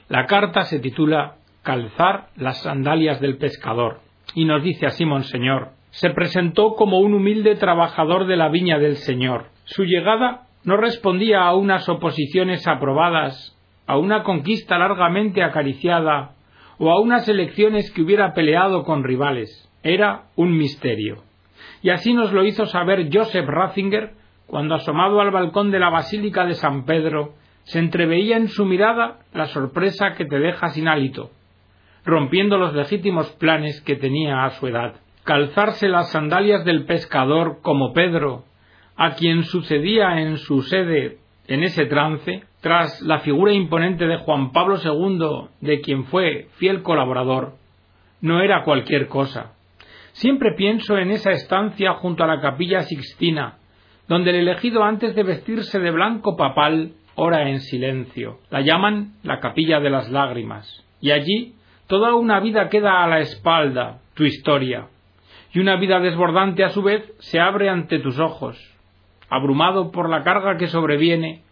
La 0.08 0.26
carta 0.26 0.62
se 0.64 0.78
titula 0.80 1.36
Calzar 1.62 2.28
las 2.36 2.62
sandalias 2.62 3.20
del 3.20 3.38
pescador 3.38 4.00
y 4.34 4.44
nos 4.44 4.62
dice 4.62 4.86
así 4.86 5.04
Monseñor 5.04 5.70
se 5.94 6.10
presentó 6.10 6.74
como 6.74 6.98
un 6.98 7.14
humilde 7.14 7.54
trabajador 7.54 8.26
de 8.26 8.36
la 8.36 8.48
viña 8.48 8.78
del 8.78 8.96
Señor. 8.96 9.46
Su 9.64 9.84
llegada 9.84 10.48
no 10.64 10.76
respondía 10.76 11.42
a 11.42 11.54
unas 11.54 11.88
oposiciones 11.88 12.66
aprobadas, 12.66 13.56
a 13.86 13.98
una 13.98 14.22
conquista 14.22 14.78
largamente 14.78 15.42
acariciada 15.42 16.32
o 16.78 16.90
a 16.90 17.00
unas 17.00 17.28
elecciones 17.28 17.92
que 17.92 18.02
hubiera 18.02 18.34
peleado 18.34 18.84
con 18.84 19.04
rivales. 19.04 19.70
Era 19.82 20.24
un 20.36 20.56
misterio. 20.56 21.22
Y 21.82 21.90
así 21.90 22.14
nos 22.14 22.32
lo 22.32 22.44
hizo 22.44 22.66
saber 22.66 23.08
Joseph 23.12 23.46
Ratzinger 23.46 24.12
cuando 24.46 24.74
asomado 24.74 25.20
al 25.20 25.30
balcón 25.30 25.70
de 25.70 25.78
la 25.78 25.90
Basílica 25.90 26.46
de 26.46 26.54
San 26.54 26.84
Pedro 26.84 27.34
se 27.64 27.78
entreveía 27.78 28.36
en 28.36 28.48
su 28.48 28.64
mirada 28.64 29.20
la 29.32 29.46
sorpresa 29.46 30.14
que 30.16 30.24
te 30.24 30.38
deja 30.38 30.68
sin 30.68 30.88
hálito, 30.88 31.30
rompiendo 32.04 32.58
los 32.58 32.74
legítimos 32.74 33.30
planes 33.32 33.80
que 33.82 33.96
tenía 33.96 34.44
a 34.44 34.50
su 34.50 34.66
edad 34.66 34.96
calzarse 35.24 35.88
las 35.88 36.12
sandalias 36.12 36.64
del 36.64 36.84
pescador 36.84 37.60
como 37.62 37.92
Pedro, 37.92 38.44
a 38.96 39.14
quien 39.14 39.42
sucedía 39.42 40.20
en 40.20 40.36
su 40.36 40.62
sede 40.62 41.18
en 41.48 41.62
ese 41.62 41.86
trance, 41.86 42.44
tras 42.64 43.02
la 43.02 43.18
figura 43.18 43.52
imponente 43.52 44.06
de 44.06 44.16
Juan 44.16 44.50
Pablo 44.50 44.76
II, 44.82 45.50
de 45.60 45.82
quien 45.82 46.04
fue 46.04 46.48
fiel 46.56 46.82
colaborador, 46.82 47.56
no 48.22 48.40
era 48.40 48.64
cualquier 48.64 49.06
cosa. 49.08 49.52
Siempre 50.12 50.54
pienso 50.56 50.96
en 50.96 51.10
esa 51.10 51.32
estancia 51.32 51.92
junto 51.92 52.24
a 52.24 52.26
la 52.26 52.40
capilla 52.40 52.80
Sixtina, 52.80 53.58
donde 54.08 54.30
el 54.30 54.36
elegido 54.36 54.82
antes 54.82 55.14
de 55.14 55.24
vestirse 55.24 55.78
de 55.78 55.90
blanco 55.90 56.38
papal 56.38 56.92
ora 57.16 57.50
en 57.50 57.60
silencio. 57.60 58.38
La 58.48 58.62
llaman 58.62 59.12
la 59.22 59.40
capilla 59.40 59.78
de 59.80 59.90
las 59.90 60.10
lágrimas. 60.10 60.86
Y 61.02 61.10
allí 61.10 61.56
toda 61.86 62.14
una 62.14 62.40
vida 62.40 62.70
queda 62.70 63.04
a 63.04 63.08
la 63.08 63.20
espalda, 63.20 63.98
tu 64.14 64.24
historia. 64.24 64.86
Y 65.52 65.60
una 65.60 65.76
vida 65.76 66.00
desbordante 66.00 66.64
a 66.64 66.70
su 66.70 66.82
vez 66.82 67.12
se 67.18 67.38
abre 67.40 67.68
ante 67.68 67.98
tus 67.98 68.18
ojos, 68.18 68.56
abrumado 69.28 69.90
por 69.90 70.08
la 70.08 70.22
carga 70.22 70.56
que 70.56 70.68
sobreviene 70.68 71.43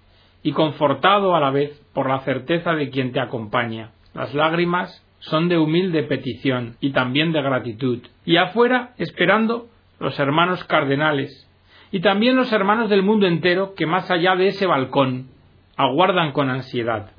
y 0.42 0.52
confortado 0.52 1.34
a 1.34 1.40
la 1.40 1.50
vez 1.50 1.80
por 1.94 2.08
la 2.08 2.20
certeza 2.20 2.72
de 2.72 2.90
quien 2.90 3.12
te 3.12 3.20
acompaña. 3.20 3.90
Las 4.14 4.34
lágrimas 4.34 5.04
son 5.20 5.48
de 5.48 5.58
humilde 5.58 6.02
petición 6.02 6.76
y 6.80 6.92
también 6.92 7.32
de 7.32 7.42
gratitud. 7.42 8.00
Y 8.24 8.36
afuera, 8.36 8.90
esperando, 8.98 9.68
los 10.00 10.18
hermanos 10.18 10.64
cardenales 10.64 11.48
y 11.92 12.00
también 12.00 12.36
los 12.36 12.52
hermanos 12.52 12.90
del 12.90 13.02
mundo 13.02 13.26
entero 13.26 13.74
que 13.76 13.86
más 13.86 14.10
allá 14.10 14.34
de 14.34 14.48
ese 14.48 14.66
balcón 14.66 15.28
aguardan 15.76 16.32
con 16.32 16.50
ansiedad. 16.50 17.12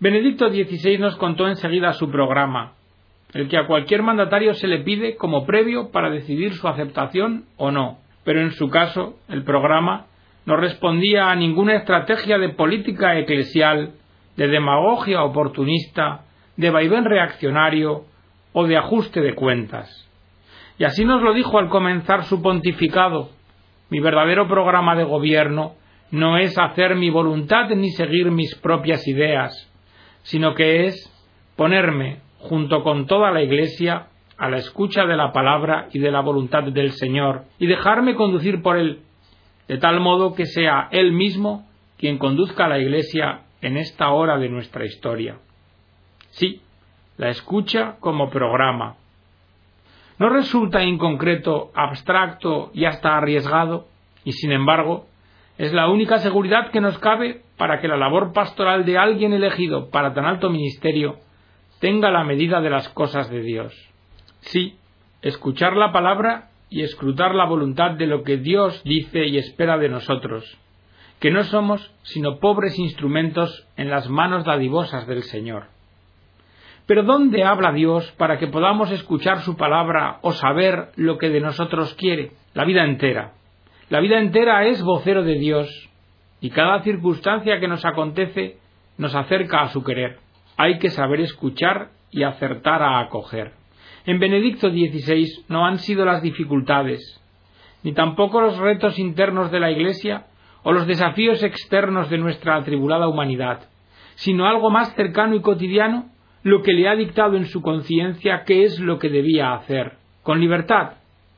Benedicto 0.00 0.48
XVI 0.48 0.98
nos 0.98 1.16
contó 1.16 1.46
enseguida 1.46 1.92
su 1.92 2.10
programa, 2.10 2.72
el 3.34 3.48
que 3.48 3.58
a 3.58 3.66
cualquier 3.66 4.02
mandatario 4.02 4.54
se 4.54 4.66
le 4.66 4.80
pide 4.80 5.16
como 5.16 5.44
previo 5.44 5.90
para 5.90 6.10
decidir 6.10 6.54
su 6.54 6.68
aceptación 6.68 7.44
o 7.56 7.70
no, 7.70 7.98
pero 8.24 8.40
en 8.40 8.52
su 8.52 8.68
caso 8.68 9.16
el 9.28 9.42
programa 9.44 10.06
no 10.44 10.56
respondía 10.56 11.30
a 11.30 11.36
ninguna 11.36 11.76
estrategia 11.76 12.38
de 12.38 12.50
política 12.50 13.18
eclesial, 13.18 13.92
de 14.36 14.48
demagogia 14.48 15.22
oportunista, 15.22 16.24
de 16.56 16.70
vaivén 16.70 17.04
reaccionario 17.04 18.04
o 18.52 18.66
de 18.66 18.76
ajuste 18.76 19.20
de 19.20 19.34
cuentas. 19.34 20.08
Y 20.78 20.84
así 20.84 21.04
nos 21.04 21.22
lo 21.22 21.32
dijo 21.32 21.58
al 21.58 21.68
comenzar 21.68 22.24
su 22.24 22.42
pontificado. 22.42 23.30
Mi 23.90 24.00
verdadero 24.00 24.48
programa 24.48 24.96
de 24.96 25.04
gobierno 25.04 25.74
no 26.10 26.38
es 26.38 26.58
hacer 26.58 26.96
mi 26.96 27.10
voluntad 27.10 27.68
ni 27.70 27.90
seguir 27.90 28.30
mis 28.30 28.54
propias 28.56 29.06
ideas, 29.06 29.70
sino 30.22 30.54
que 30.54 30.86
es 30.86 31.08
ponerme, 31.56 32.20
junto 32.38 32.82
con 32.82 33.06
toda 33.06 33.30
la 33.30 33.42
Iglesia, 33.42 34.08
a 34.36 34.48
la 34.50 34.56
escucha 34.56 35.06
de 35.06 35.16
la 35.16 35.32
palabra 35.32 35.88
y 35.92 36.00
de 36.00 36.10
la 36.10 36.20
voluntad 36.20 36.64
del 36.64 36.92
Señor, 36.92 37.44
y 37.58 37.66
dejarme 37.66 38.14
conducir 38.14 38.60
por 38.62 38.76
Él, 38.76 39.02
de 39.68 39.78
tal 39.78 40.00
modo 40.00 40.34
que 40.34 40.46
sea 40.46 40.88
Él 40.90 41.12
mismo 41.12 41.66
quien 41.98 42.18
conduzca 42.18 42.64
a 42.64 42.68
la 42.68 42.78
Iglesia 42.78 43.42
en 43.60 43.76
esta 43.76 44.10
hora 44.10 44.38
de 44.38 44.48
nuestra 44.48 44.84
historia. 44.84 45.38
Sí, 46.30 46.60
la 47.16 47.28
escucha 47.28 47.96
como 48.00 48.30
programa. 48.30 48.96
¿No 50.18 50.28
resulta 50.28 50.82
inconcreto, 50.82 51.70
abstracto 51.74 52.70
y 52.74 52.84
hasta 52.84 53.16
arriesgado? 53.16 53.86
Y 54.24 54.32
sin 54.32 54.52
embargo, 54.52 55.06
es 55.58 55.72
la 55.72 55.88
única 55.88 56.18
seguridad 56.18 56.70
que 56.70 56.80
nos 56.80 56.98
cabe 56.98 57.42
para 57.56 57.80
que 57.80 57.88
la 57.88 57.96
labor 57.96 58.32
pastoral 58.32 58.84
de 58.84 58.98
alguien 58.98 59.32
elegido 59.32 59.90
para 59.90 60.14
tan 60.14 60.24
alto 60.24 60.50
ministerio 60.50 61.16
tenga 61.80 62.10
la 62.10 62.24
medida 62.24 62.60
de 62.60 62.70
las 62.70 62.88
cosas 62.88 63.30
de 63.30 63.42
Dios. 63.42 63.74
Sí, 64.40 64.76
escuchar 65.22 65.76
la 65.76 65.92
palabra 65.92 66.50
y 66.72 66.82
escrutar 66.82 67.34
la 67.34 67.44
voluntad 67.44 67.92
de 67.92 68.06
lo 68.06 68.22
que 68.22 68.38
Dios 68.38 68.82
dice 68.82 69.26
y 69.26 69.36
espera 69.36 69.76
de 69.76 69.90
nosotros, 69.90 70.58
que 71.20 71.30
no 71.30 71.44
somos 71.44 71.94
sino 72.02 72.38
pobres 72.38 72.78
instrumentos 72.78 73.68
en 73.76 73.90
las 73.90 74.08
manos 74.08 74.44
dadivosas 74.44 75.06
del 75.06 75.22
Señor. 75.22 75.66
Pero 76.86 77.02
¿dónde 77.02 77.44
habla 77.44 77.72
Dios 77.72 78.10
para 78.12 78.38
que 78.38 78.46
podamos 78.46 78.90
escuchar 78.90 79.42
su 79.42 79.56
palabra 79.56 80.18
o 80.22 80.32
saber 80.32 80.88
lo 80.96 81.18
que 81.18 81.28
de 81.28 81.40
nosotros 81.40 81.94
quiere? 81.94 82.32
La 82.54 82.64
vida 82.64 82.84
entera. 82.84 83.34
La 83.90 84.00
vida 84.00 84.18
entera 84.18 84.64
es 84.64 84.82
vocero 84.82 85.22
de 85.22 85.34
Dios 85.34 85.68
y 86.40 86.50
cada 86.50 86.82
circunstancia 86.82 87.60
que 87.60 87.68
nos 87.68 87.84
acontece 87.84 88.56
nos 88.96 89.14
acerca 89.14 89.60
a 89.60 89.68
su 89.68 89.84
querer. 89.84 90.16
Hay 90.56 90.78
que 90.78 90.90
saber 90.90 91.20
escuchar 91.20 91.90
y 92.10 92.22
acertar 92.22 92.82
a 92.82 92.98
acoger. 93.00 93.61
En 94.04 94.18
Benedicto 94.18 94.68
XVI 94.68 95.44
no 95.48 95.64
han 95.64 95.78
sido 95.78 96.04
las 96.04 96.22
dificultades, 96.22 97.20
ni 97.84 97.92
tampoco 97.92 98.40
los 98.40 98.58
retos 98.58 98.98
internos 98.98 99.52
de 99.52 99.60
la 99.60 99.70
Iglesia 99.70 100.26
o 100.64 100.72
los 100.72 100.86
desafíos 100.88 101.42
externos 101.42 102.10
de 102.10 102.18
nuestra 102.18 102.56
atribulada 102.56 103.08
humanidad, 103.08 103.68
sino 104.16 104.46
algo 104.46 104.70
más 104.70 104.94
cercano 104.94 105.36
y 105.36 105.40
cotidiano 105.40 106.06
lo 106.42 106.62
que 106.62 106.72
le 106.72 106.88
ha 106.88 106.96
dictado 106.96 107.36
en 107.36 107.46
su 107.46 107.62
conciencia 107.62 108.42
qué 108.44 108.64
es 108.64 108.80
lo 108.80 108.98
que 108.98 109.08
debía 109.08 109.54
hacer, 109.54 109.92
con 110.24 110.40
libertad, 110.40 110.94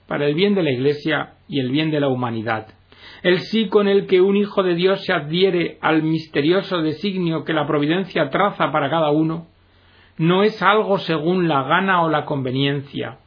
para 0.07 0.27
el 0.27 0.35
bien 0.35 0.55
de 0.55 0.63
la 0.63 0.73
Iglesia 0.73 1.35
y 1.49 1.61
el 1.61 1.71
bien 1.71 1.91
de 1.91 2.01
la 2.01 2.09
humanidad. 2.09 2.69
El 3.23 3.41
sí 3.41 3.69
con 3.69 3.89
el 3.89 4.07
que 4.07 4.23
un 4.23 4.37
Hijo 4.37 4.63
de 4.63 4.75
Dios 4.75 5.05
se 5.05 5.13
adhiere 5.13 5.79
al 5.83 6.03
misterioso 6.03 6.81
designio 6.81 7.45
que 7.45 7.53
la 7.53 7.67
providencia 7.67 8.31
traza 8.31 8.73
para 8.73 8.89
cada 8.89 9.11
uno, 9.11 9.49
no 10.17 10.43
es 10.43 10.63
algo 10.63 10.99
según 10.99 11.49
la 11.49 11.63
gana 11.63 12.03
o 12.03 12.09
la 12.09 12.25
conveniencia. 12.25 13.19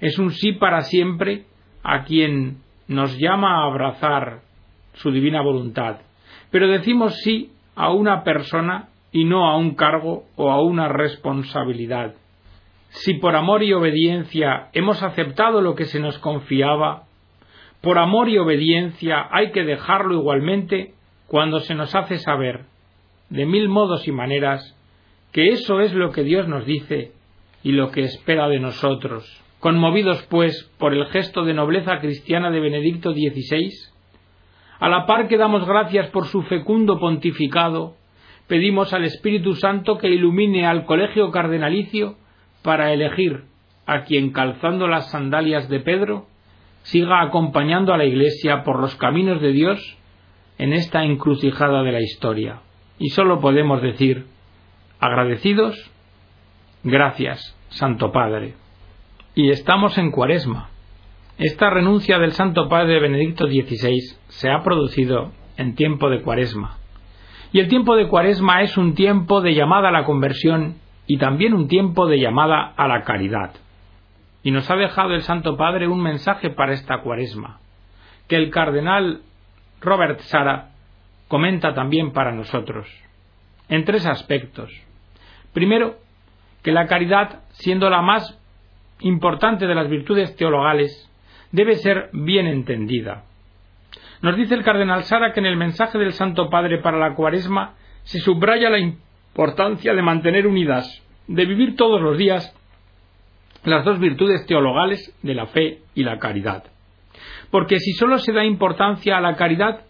Es 0.00 0.18
un 0.18 0.30
sí 0.30 0.52
para 0.52 0.82
siempre 0.82 1.46
a 1.82 2.04
quien 2.04 2.58
nos 2.88 3.18
llama 3.18 3.60
a 3.60 3.66
abrazar 3.66 4.40
su 4.94 5.10
divina 5.10 5.42
voluntad. 5.42 5.98
Pero 6.50 6.68
decimos 6.68 7.16
sí 7.22 7.52
a 7.74 7.92
una 7.92 8.24
persona 8.24 8.88
y 9.12 9.24
no 9.24 9.46
a 9.48 9.56
un 9.56 9.74
cargo 9.74 10.24
o 10.36 10.50
a 10.50 10.62
una 10.62 10.88
responsabilidad. 10.88 12.14
Si 12.88 13.14
por 13.14 13.36
amor 13.36 13.62
y 13.62 13.72
obediencia 13.72 14.68
hemos 14.72 15.02
aceptado 15.02 15.60
lo 15.60 15.74
que 15.74 15.84
se 15.84 16.00
nos 16.00 16.18
confiaba, 16.18 17.04
por 17.80 17.98
amor 17.98 18.28
y 18.28 18.38
obediencia 18.38 19.28
hay 19.30 19.52
que 19.52 19.64
dejarlo 19.64 20.14
igualmente 20.14 20.94
cuando 21.26 21.60
se 21.60 21.74
nos 21.74 21.94
hace 21.94 22.18
saber, 22.18 22.66
de 23.28 23.46
mil 23.46 23.68
modos 23.68 24.06
y 24.06 24.12
maneras, 24.12 24.75
que 25.32 25.48
eso 25.48 25.80
es 25.80 25.92
lo 25.92 26.12
que 26.12 26.22
Dios 26.22 26.48
nos 26.48 26.64
dice 26.66 27.12
y 27.62 27.72
lo 27.72 27.90
que 27.90 28.02
espera 28.02 28.48
de 28.48 28.60
nosotros. 28.60 29.42
Conmovidos, 29.60 30.22
pues, 30.30 30.70
por 30.78 30.94
el 30.94 31.06
gesto 31.06 31.44
de 31.44 31.54
nobleza 31.54 31.98
cristiana 31.98 32.50
de 32.50 32.60
Benedicto 32.60 33.12
XVI, 33.12 33.72
a 34.78 34.88
la 34.88 35.06
par 35.06 35.28
que 35.28 35.38
damos 35.38 35.66
gracias 35.66 36.08
por 36.08 36.26
su 36.26 36.42
fecundo 36.42 36.98
pontificado, 36.98 37.94
pedimos 38.46 38.92
al 38.92 39.04
Espíritu 39.04 39.54
Santo 39.54 39.98
que 39.98 40.08
ilumine 40.08 40.66
al 40.66 40.84
colegio 40.84 41.30
cardenalicio 41.30 42.16
para 42.62 42.92
elegir 42.92 43.44
a 43.86 44.02
quien 44.02 44.32
calzando 44.32 44.88
las 44.88 45.10
sandalias 45.10 45.68
de 45.68 45.80
Pedro 45.80 46.26
siga 46.82 47.22
acompañando 47.22 47.92
a 47.92 47.98
la 47.98 48.04
Iglesia 48.04 48.62
por 48.64 48.80
los 48.80 48.94
caminos 48.96 49.40
de 49.40 49.52
Dios 49.52 49.96
en 50.58 50.72
esta 50.72 51.04
encrucijada 51.04 51.82
de 51.82 51.92
la 51.92 52.00
historia. 52.00 52.60
Y 52.98 53.10
solo 53.10 53.40
podemos 53.40 53.82
decir, 53.82 54.26
agradecidos, 55.00 55.90
gracias, 56.82 57.56
Santo 57.68 58.12
Padre. 58.12 58.54
Y 59.34 59.50
estamos 59.50 59.98
en 59.98 60.10
Cuaresma. 60.10 60.70
Esta 61.38 61.68
renuncia 61.68 62.18
del 62.18 62.32
Santo 62.32 62.68
Padre 62.68 63.00
Benedicto 63.00 63.46
XVI 63.46 64.16
se 64.28 64.50
ha 64.50 64.62
producido 64.62 65.32
en 65.58 65.74
tiempo 65.74 66.08
de 66.08 66.22
Cuaresma. 66.22 66.78
Y 67.52 67.60
el 67.60 67.68
tiempo 67.68 67.96
de 67.96 68.08
Cuaresma 68.08 68.62
es 68.62 68.76
un 68.78 68.94
tiempo 68.94 69.40
de 69.40 69.54
llamada 69.54 69.88
a 69.88 69.92
la 69.92 70.04
conversión 70.04 70.76
y 71.06 71.18
también 71.18 71.54
un 71.54 71.68
tiempo 71.68 72.06
de 72.06 72.18
llamada 72.18 72.72
a 72.76 72.88
la 72.88 73.02
caridad. 73.02 73.52
Y 74.42 74.50
nos 74.50 74.70
ha 74.70 74.76
dejado 74.76 75.14
el 75.14 75.22
Santo 75.22 75.56
Padre 75.56 75.88
un 75.88 76.02
mensaje 76.02 76.50
para 76.50 76.72
esta 76.72 77.02
Cuaresma, 77.02 77.60
que 78.28 78.36
el 78.36 78.50
cardenal 78.50 79.20
Robert 79.80 80.20
Sara 80.20 80.70
comenta 81.28 81.74
también 81.74 82.12
para 82.12 82.32
nosotros, 82.32 82.88
en 83.68 83.84
tres 83.84 84.06
aspectos. 84.06 84.70
Primero, 85.56 85.96
que 86.62 86.70
la 86.70 86.86
caridad, 86.86 87.40
siendo 87.52 87.88
la 87.88 88.02
más 88.02 88.38
importante 89.00 89.66
de 89.66 89.74
las 89.74 89.88
virtudes 89.88 90.36
teologales, 90.36 91.10
debe 91.50 91.76
ser 91.76 92.10
bien 92.12 92.46
entendida. 92.46 93.24
Nos 94.20 94.36
dice 94.36 94.52
el 94.52 94.62
cardenal 94.62 95.04
Sara 95.04 95.32
que 95.32 95.40
en 95.40 95.46
el 95.46 95.56
mensaje 95.56 95.96
del 95.96 96.12
Santo 96.12 96.50
Padre 96.50 96.82
para 96.82 96.98
la 96.98 97.14
Cuaresma 97.14 97.72
se 98.02 98.18
subraya 98.18 98.68
la 98.68 98.80
importancia 98.80 99.94
de 99.94 100.02
mantener 100.02 100.46
unidas, 100.46 101.02
de 101.26 101.46
vivir 101.46 101.74
todos 101.74 102.02
los 102.02 102.18
días 102.18 102.54
las 103.64 103.82
dos 103.82 103.98
virtudes 103.98 104.44
teologales 104.44 105.18
de 105.22 105.34
la 105.34 105.46
fe 105.46 105.78
y 105.94 106.02
la 106.02 106.18
caridad. 106.18 106.64
Porque 107.50 107.78
si 107.78 107.92
sólo 107.92 108.18
se 108.18 108.34
da 108.34 108.44
importancia 108.44 109.16
a 109.16 109.22
la 109.22 109.36
caridad, 109.36 109.86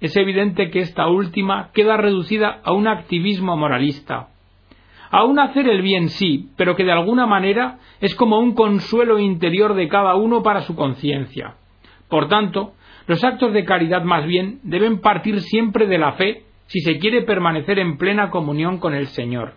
es 0.00 0.16
evidente 0.16 0.70
que 0.70 0.80
esta 0.80 1.08
última 1.08 1.72
queda 1.74 1.98
reducida 1.98 2.62
a 2.64 2.72
un 2.72 2.88
activismo 2.88 3.54
moralista, 3.58 4.30
Aún 5.10 5.40
hacer 5.40 5.68
el 5.68 5.82
bien 5.82 6.08
sí, 6.08 6.50
pero 6.56 6.76
que 6.76 6.84
de 6.84 6.92
alguna 6.92 7.26
manera 7.26 7.78
es 8.00 8.14
como 8.14 8.38
un 8.38 8.54
consuelo 8.54 9.18
interior 9.18 9.74
de 9.74 9.88
cada 9.88 10.14
uno 10.14 10.42
para 10.42 10.60
su 10.62 10.76
conciencia. 10.76 11.56
Por 12.08 12.28
tanto, 12.28 12.74
los 13.06 13.24
actos 13.24 13.52
de 13.52 13.64
caridad 13.64 14.04
más 14.04 14.24
bien 14.24 14.60
deben 14.62 15.00
partir 15.00 15.40
siempre 15.40 15.86
de 15.86 15.98
la 15.98 16.12
fe 16.12 16.44
si 16.66 16.80
se 16.80 16.98
quiere 16.98 17.22
permanecer 17.22 17.80
en 17.80 17.98
plena 17.98 18.30
comunión 18.30 18.78
con 18.78 18.94
el 18.94 19.08
Señor. 19.08 19.54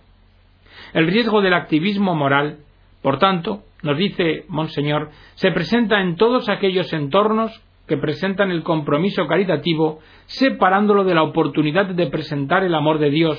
El 0.94 1.06
riesgo 1.08 1.42
del 1.42 1.54
activismo 1.54 2.16
moral, 2.16 2.58
por 3.04 3.20
tanto, 3.20 3.62
nos 3.84 3.98
dice 3.98 4.46
Monseñor, 4.48 5.12
se 5.36 5.52
presenta 5.52 6.02
en 6.02 6.16
todos 6.16 6.50
aquellos 6.50 6.92
entornos 6.94 7.62
que 7.88 7.98
presentan 7.98 8.50
el 8.50 8.64
compromiso 8.64 9.28
caritativo, 9.28 10.00
separándolo 10.26 11.04
de 11.04 11.14
la 11.14 11.24
oportunidad 11.24 11.86
de 11.88 12.08
presentar 12.08 12.64
el 12.64 12.74
amor 12.74 12.98
de 12.98 13.12
Dios, 13.12 13.38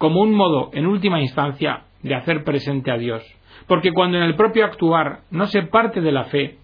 como 0.00 0.22
un 0.22 0.32
modo, 0.34 0.70
en 0.72 0.86
última 0.86 1.20
instancia, 1.20 1.82
de 2.02 2.14
hacer 2.14 2.42
presente 2.42 2.90
a 2.90 2.96
Dios. 2.96 3.22
Porque 3.66 3.92
cuando 3.92 4.16
en 4.16 4.22
el 4.22 4.34
propio 4.34 4.64
actuar 4.64 5.20
no 5.30 5.46
se 5.46 5.64
parte 5.64 6.00
de 6.00 6.10
la 6.10 6.24
fe, 6.24 6.56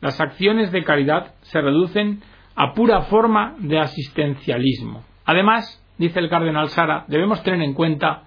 las 0.00 0.20
acciones 0.20 0.70
de 0.70 0.84
caridad 0.84 1.34
se 1.40 1.60
reducen 1.60 2.22
a 2.54 2.74
pura 2.74 3.00
forma 3.02 3.56
de 3.58 3.80
asistencialismo. 3.80 5.02
Además, 5.24 5.84
dice 5.98 6.20
el 6.20 6.30
cardenal 6.30 6.68
Sara, 6.68 7.04
debemos 7.08 7.42
tener 7.42 7.60
en 7.62 7.74
cuenta 7.74 8.22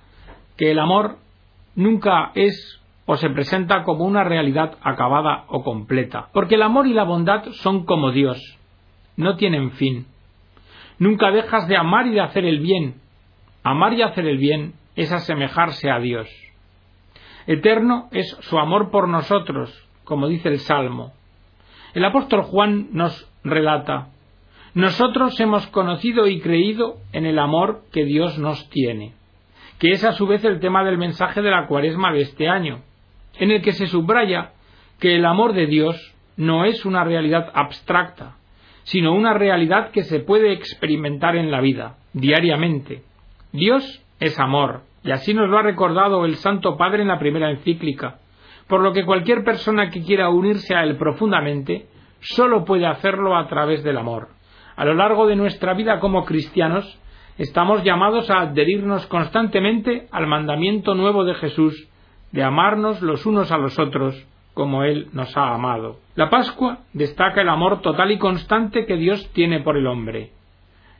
que 0.58 0.72
el 0.72 0.80
amor 0.80 1.19
nunca 1.76 2.34
es 2.36 2.82
o 3.06 3.15
se 3.15 3.30
presenta 3.30 3.84
como 3.86 4.04
una 4.04 4.26
realidad 4.26 4.78
acabada 4.82 5.45
o 5.48 5.63
completa, 5.63 6.28
porque 6.34 6.56
el 6.56 6.63
amor 6.63 6.86
y 6.86 6.93
la 6.93 7.06
bondad 7.06 7.45
son 7.54 7.86
como 7.86 8.12
Dios, 8.12 8.38
no 9.15 9.38
tienen 9.38 9.72
fin. 9.72 10.06
Nunca 10.98 11.32
dejas 11.32 11.65
de 11.69 11.78
amar 11.78 12.08
y 12.08 12.12
de 12.12 12.19
hacer 12.19 12.43
el 12.43 12.60
bien. 12.60 12.95
Amar 13.63 13.93
y 13.93 14.02
hacer 14.02 14.26
el 14.26 14.38
bien 14.38 14.74
es 14.95 15.12
asemejarse 15.12 15.89
a 15.89 16.00
Dios. 16.00 16.30
Eterno 17.48 18.10
es 18.12 18.30
su 18.41 18.60
amor 18.60 18.91
por 18.91 19.08
nosotros, 19.08 19.88
como 20.04 20.28
dice 20.28 20.50
el 20.50 20.60
Salmo. 20.60 21.13
El 21.93 22.06
apóstol 22.06 22.43
Juan 22.43 22.89
nos 22.91 23.30
relata, 23.43 24.10
nosotros 24.74 25.39
hemos 25.39 25.65
conocido 25.67 26.28
y 26.28 26.39
creído 26.41 26.98
en 27.12 27.26
el 27.26 27.39
amor 27.39 27.82
que 27.91 28.06
Dios 28.06 28.38
nos 28.38 28.69
tiene, 28.69 29.13
que 29.80 29.91
es 29.91 30.04
a 30.04 30.12
su 30.12 30.28
vez 30.28 30.43
el 30.45 30.60
tema 30.60 30.84
del 30.84 30.98
mensaje 30.98 31.41
de 31.41 31.50
la 31.50 31.65
cuaresma 31.65 32.13
de 32.13 32.22
este 32.22 32.48
año, 32.48 32.82
en 33.39 33.52
el 33.52 33.62
que 33.62 33.72
se 33.72 33.88
subraya 33.88 34.52
que 35.00 35.15
el 35.15 35.26
amor 35.26 35.54
de 35.54 35.65
Dios 35.65 36.15
no 36.38 36.65
es 36.65 36.86
una 36.86 37.04
realidad 37.04 37.52
abstracta, 37.56 38.38
sino 38.84 39.13
una 39.13 39.34
realidad 39.34 39.91
que 39.91 40.04
se 40.04 40.19
puede 40.19 40.54
experimentar 40.54 41.36
en 41.36 41.50
la 41.50 41.62
vida, 41.62 41.98
diariamente. 42.13 43.04
Dios 43.52 44.04
es 44.20 44.40
amor, 44.40 44.82
y 45.04 45.12
así 45.12 45.34
nos 45.34 45.50
lo 45.50 45.58
ha 45.58 45.64
recordado 45.64 46.26
el 46.26 46.36
Santo 46.36 46.78
Padre 46.78 47.02
en 47.02 47.08
la 47.08 47.18
primera 47.18 47.50
encíclica, 47.50 48.20
por 48.68 48.82
lo 48.82 48.94
que 48.94 49.06
cualquier 49.06 49.44
persona 49.44 49.90
que 49.90 50.04
quiera 50.04 50.30
unirse 50.30 50.76
a 50.76 50.84
Él 50.84 50.98
profundamente 50.98 51.88
solo 52.20 52.64
puede 52.64 52.86
hacerlo 52.86 53.36
a 53.36 53.48
través 53.48 53.84
del 53.84 53.98
amor. 53.98 54.30
A 54.76 54.86
lo 54.86 54.94
largo 54.94 55.26
de 55.26 55.36
nuestra 55.36 55.74
vida 55.74 56.00
como 56.00 56.26
cristianos, 56.26 57.00
estamos 57.40 57.84
llamados 57.84 58.30
a 58.30 58.42
adherirnos 58.42 59.08
constantemente 59.08 60.08
al 60.12 60.28
mandamiento 60.28 60.94
nuevo 60.94 61.24
de 61.26 61.34
Jesús, 61.34 61.90
de 62.32 62.44
amarnos 62.44 63.02
los 63.02 63.26
unos 63.26 63.52
a 63.52 63.58
los 63.58 63.80
otros 63.80 64.28
como 64.54 64.84
Él 64.84 65.08
nos 65.12 65.36
ha 65.38 65.56
amado. 65.56 65.98
La 66.14 66.30
Pascua 66.30 66.80
destaca 66.94 67.42
el 67.42 67.50
amor 67.50 67.82
total 67.82 68.12
y 68.12 68.20
constante 68.20 68.86
que 68.86 68.98
Dios 68.98 69.32
tiene 69.34 69.62
por 69.62 69.76
el 69.76 69.88
hombre. 69.88 70.34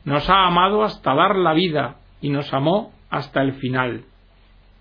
Nos 0.04 0.30
ha 0.30 0.48
amado 0.48 0.84
hasta 0.84 1.14
dar 1.14 1.36
la 1.36 1.54
vida 1.54 1.99
y 2.22 2.30
nos 2.30 2.54
amó 2.54 2.92
hasta 3.10 3.42
el 3.42 3.54
final. 3.54 4.04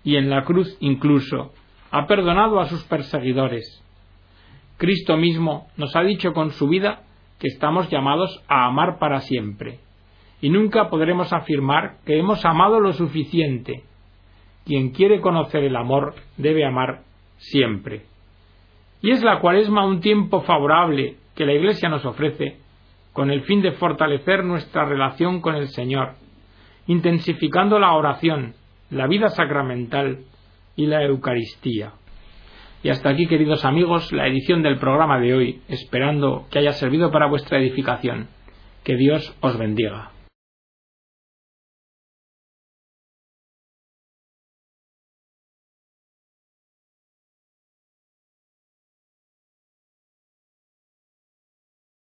Y 0.03 0.15
en 0.15 0.29
la 0.29 0.43
cruz 0.43 0.77
incluso 0.79 1.53
ha 1.91 2.07
perdonado 2.07 2.59
a 2.59 2.65
sus 2.65 2.83
perseguidores. 2.83 3.83
Cristo 4.77 5.17
mismo 5.17 5.67
nos 5.75 5.95
ha 5.95 6.01
dicho 6.01 6.33
con 6.33 6.51
su 6.51 6.67
vida 6.67 7.03
que 7.39 7.47
estamos 7.47 7.89
llamados 7.89 8.43
a 8.47 8.65
amar 8.65 8.99
para 8.99 9.21
siempre. 9.21 9.79
Y 10.41 10.49
nunca 10.49 10.89
podremos 10.89 11.33
afirmar 11.33 11.97
que 12.05 12.17
hemos 12.17 12.45
amado 12.45 12.79
lo 12.79 12.93
suficiente, 12.93 13.83
quien 14.65 14.91
quiere 14.91 15.19
conocer 15.19 15.63
el 15.63 15.75
amor 15.75 16.15
debe 16.37 16.65
amar 16.65 17.01
siempre. 17.37 18.03
Y 19.01 19.11
es 19.11 19.23
la 19.23 19.39
cuaresma 19.39 19.85
un 19.85 20.01
tiempo 20.01 20.41
favorable 20.41 21.15
que 21.35 21.45
la 21.45 21.53
Iglesia 21.53 21.89
nos 21.89 22.05
ofrece 22.05 22.57
con 23.13 23.31
el 23.31 23.41
fin 23.43 23.61
de 23.61 23.71
fortalecer 23.73 24.43
nuestra 24.43 24.85
relación 24.85 25.41
con 25.41 25.55
el 25.55 25.69
Señor, 25.69 26.13
intensificando 26.89 27.77
la 27.77 27.93
oración, 27.93 28.55
la 28.89 29.05
vida 29.05 29.29
sacramental 29.29 30.21
y 30.75 30.87
la 30.87 31.03
Eucaristía. 31.03 31.91
Y 32.81 32.89
hasta 32.89 33.09
aquí, 33.09 33.27
queridos 33.27 33.63
amigos, 33.63 34.11
la 34.11 34.25
edición 34.25 34.63
del 34.63 34.79
programa 34.79 35.19
de 35.19 35.35
hoy, 35.35 35.61
esperando 35.67 36.47
que 36.49 36.57
haya 36.57 36.71
servido 36.71 37.11
para 37.11 37.27
vuestra 37.27 37.59
edificación. 37.59 38.27
Que 38.83 38.95
Dios 38.95 39.35
os 39.39 39.55
bendiga. 39.59 40.09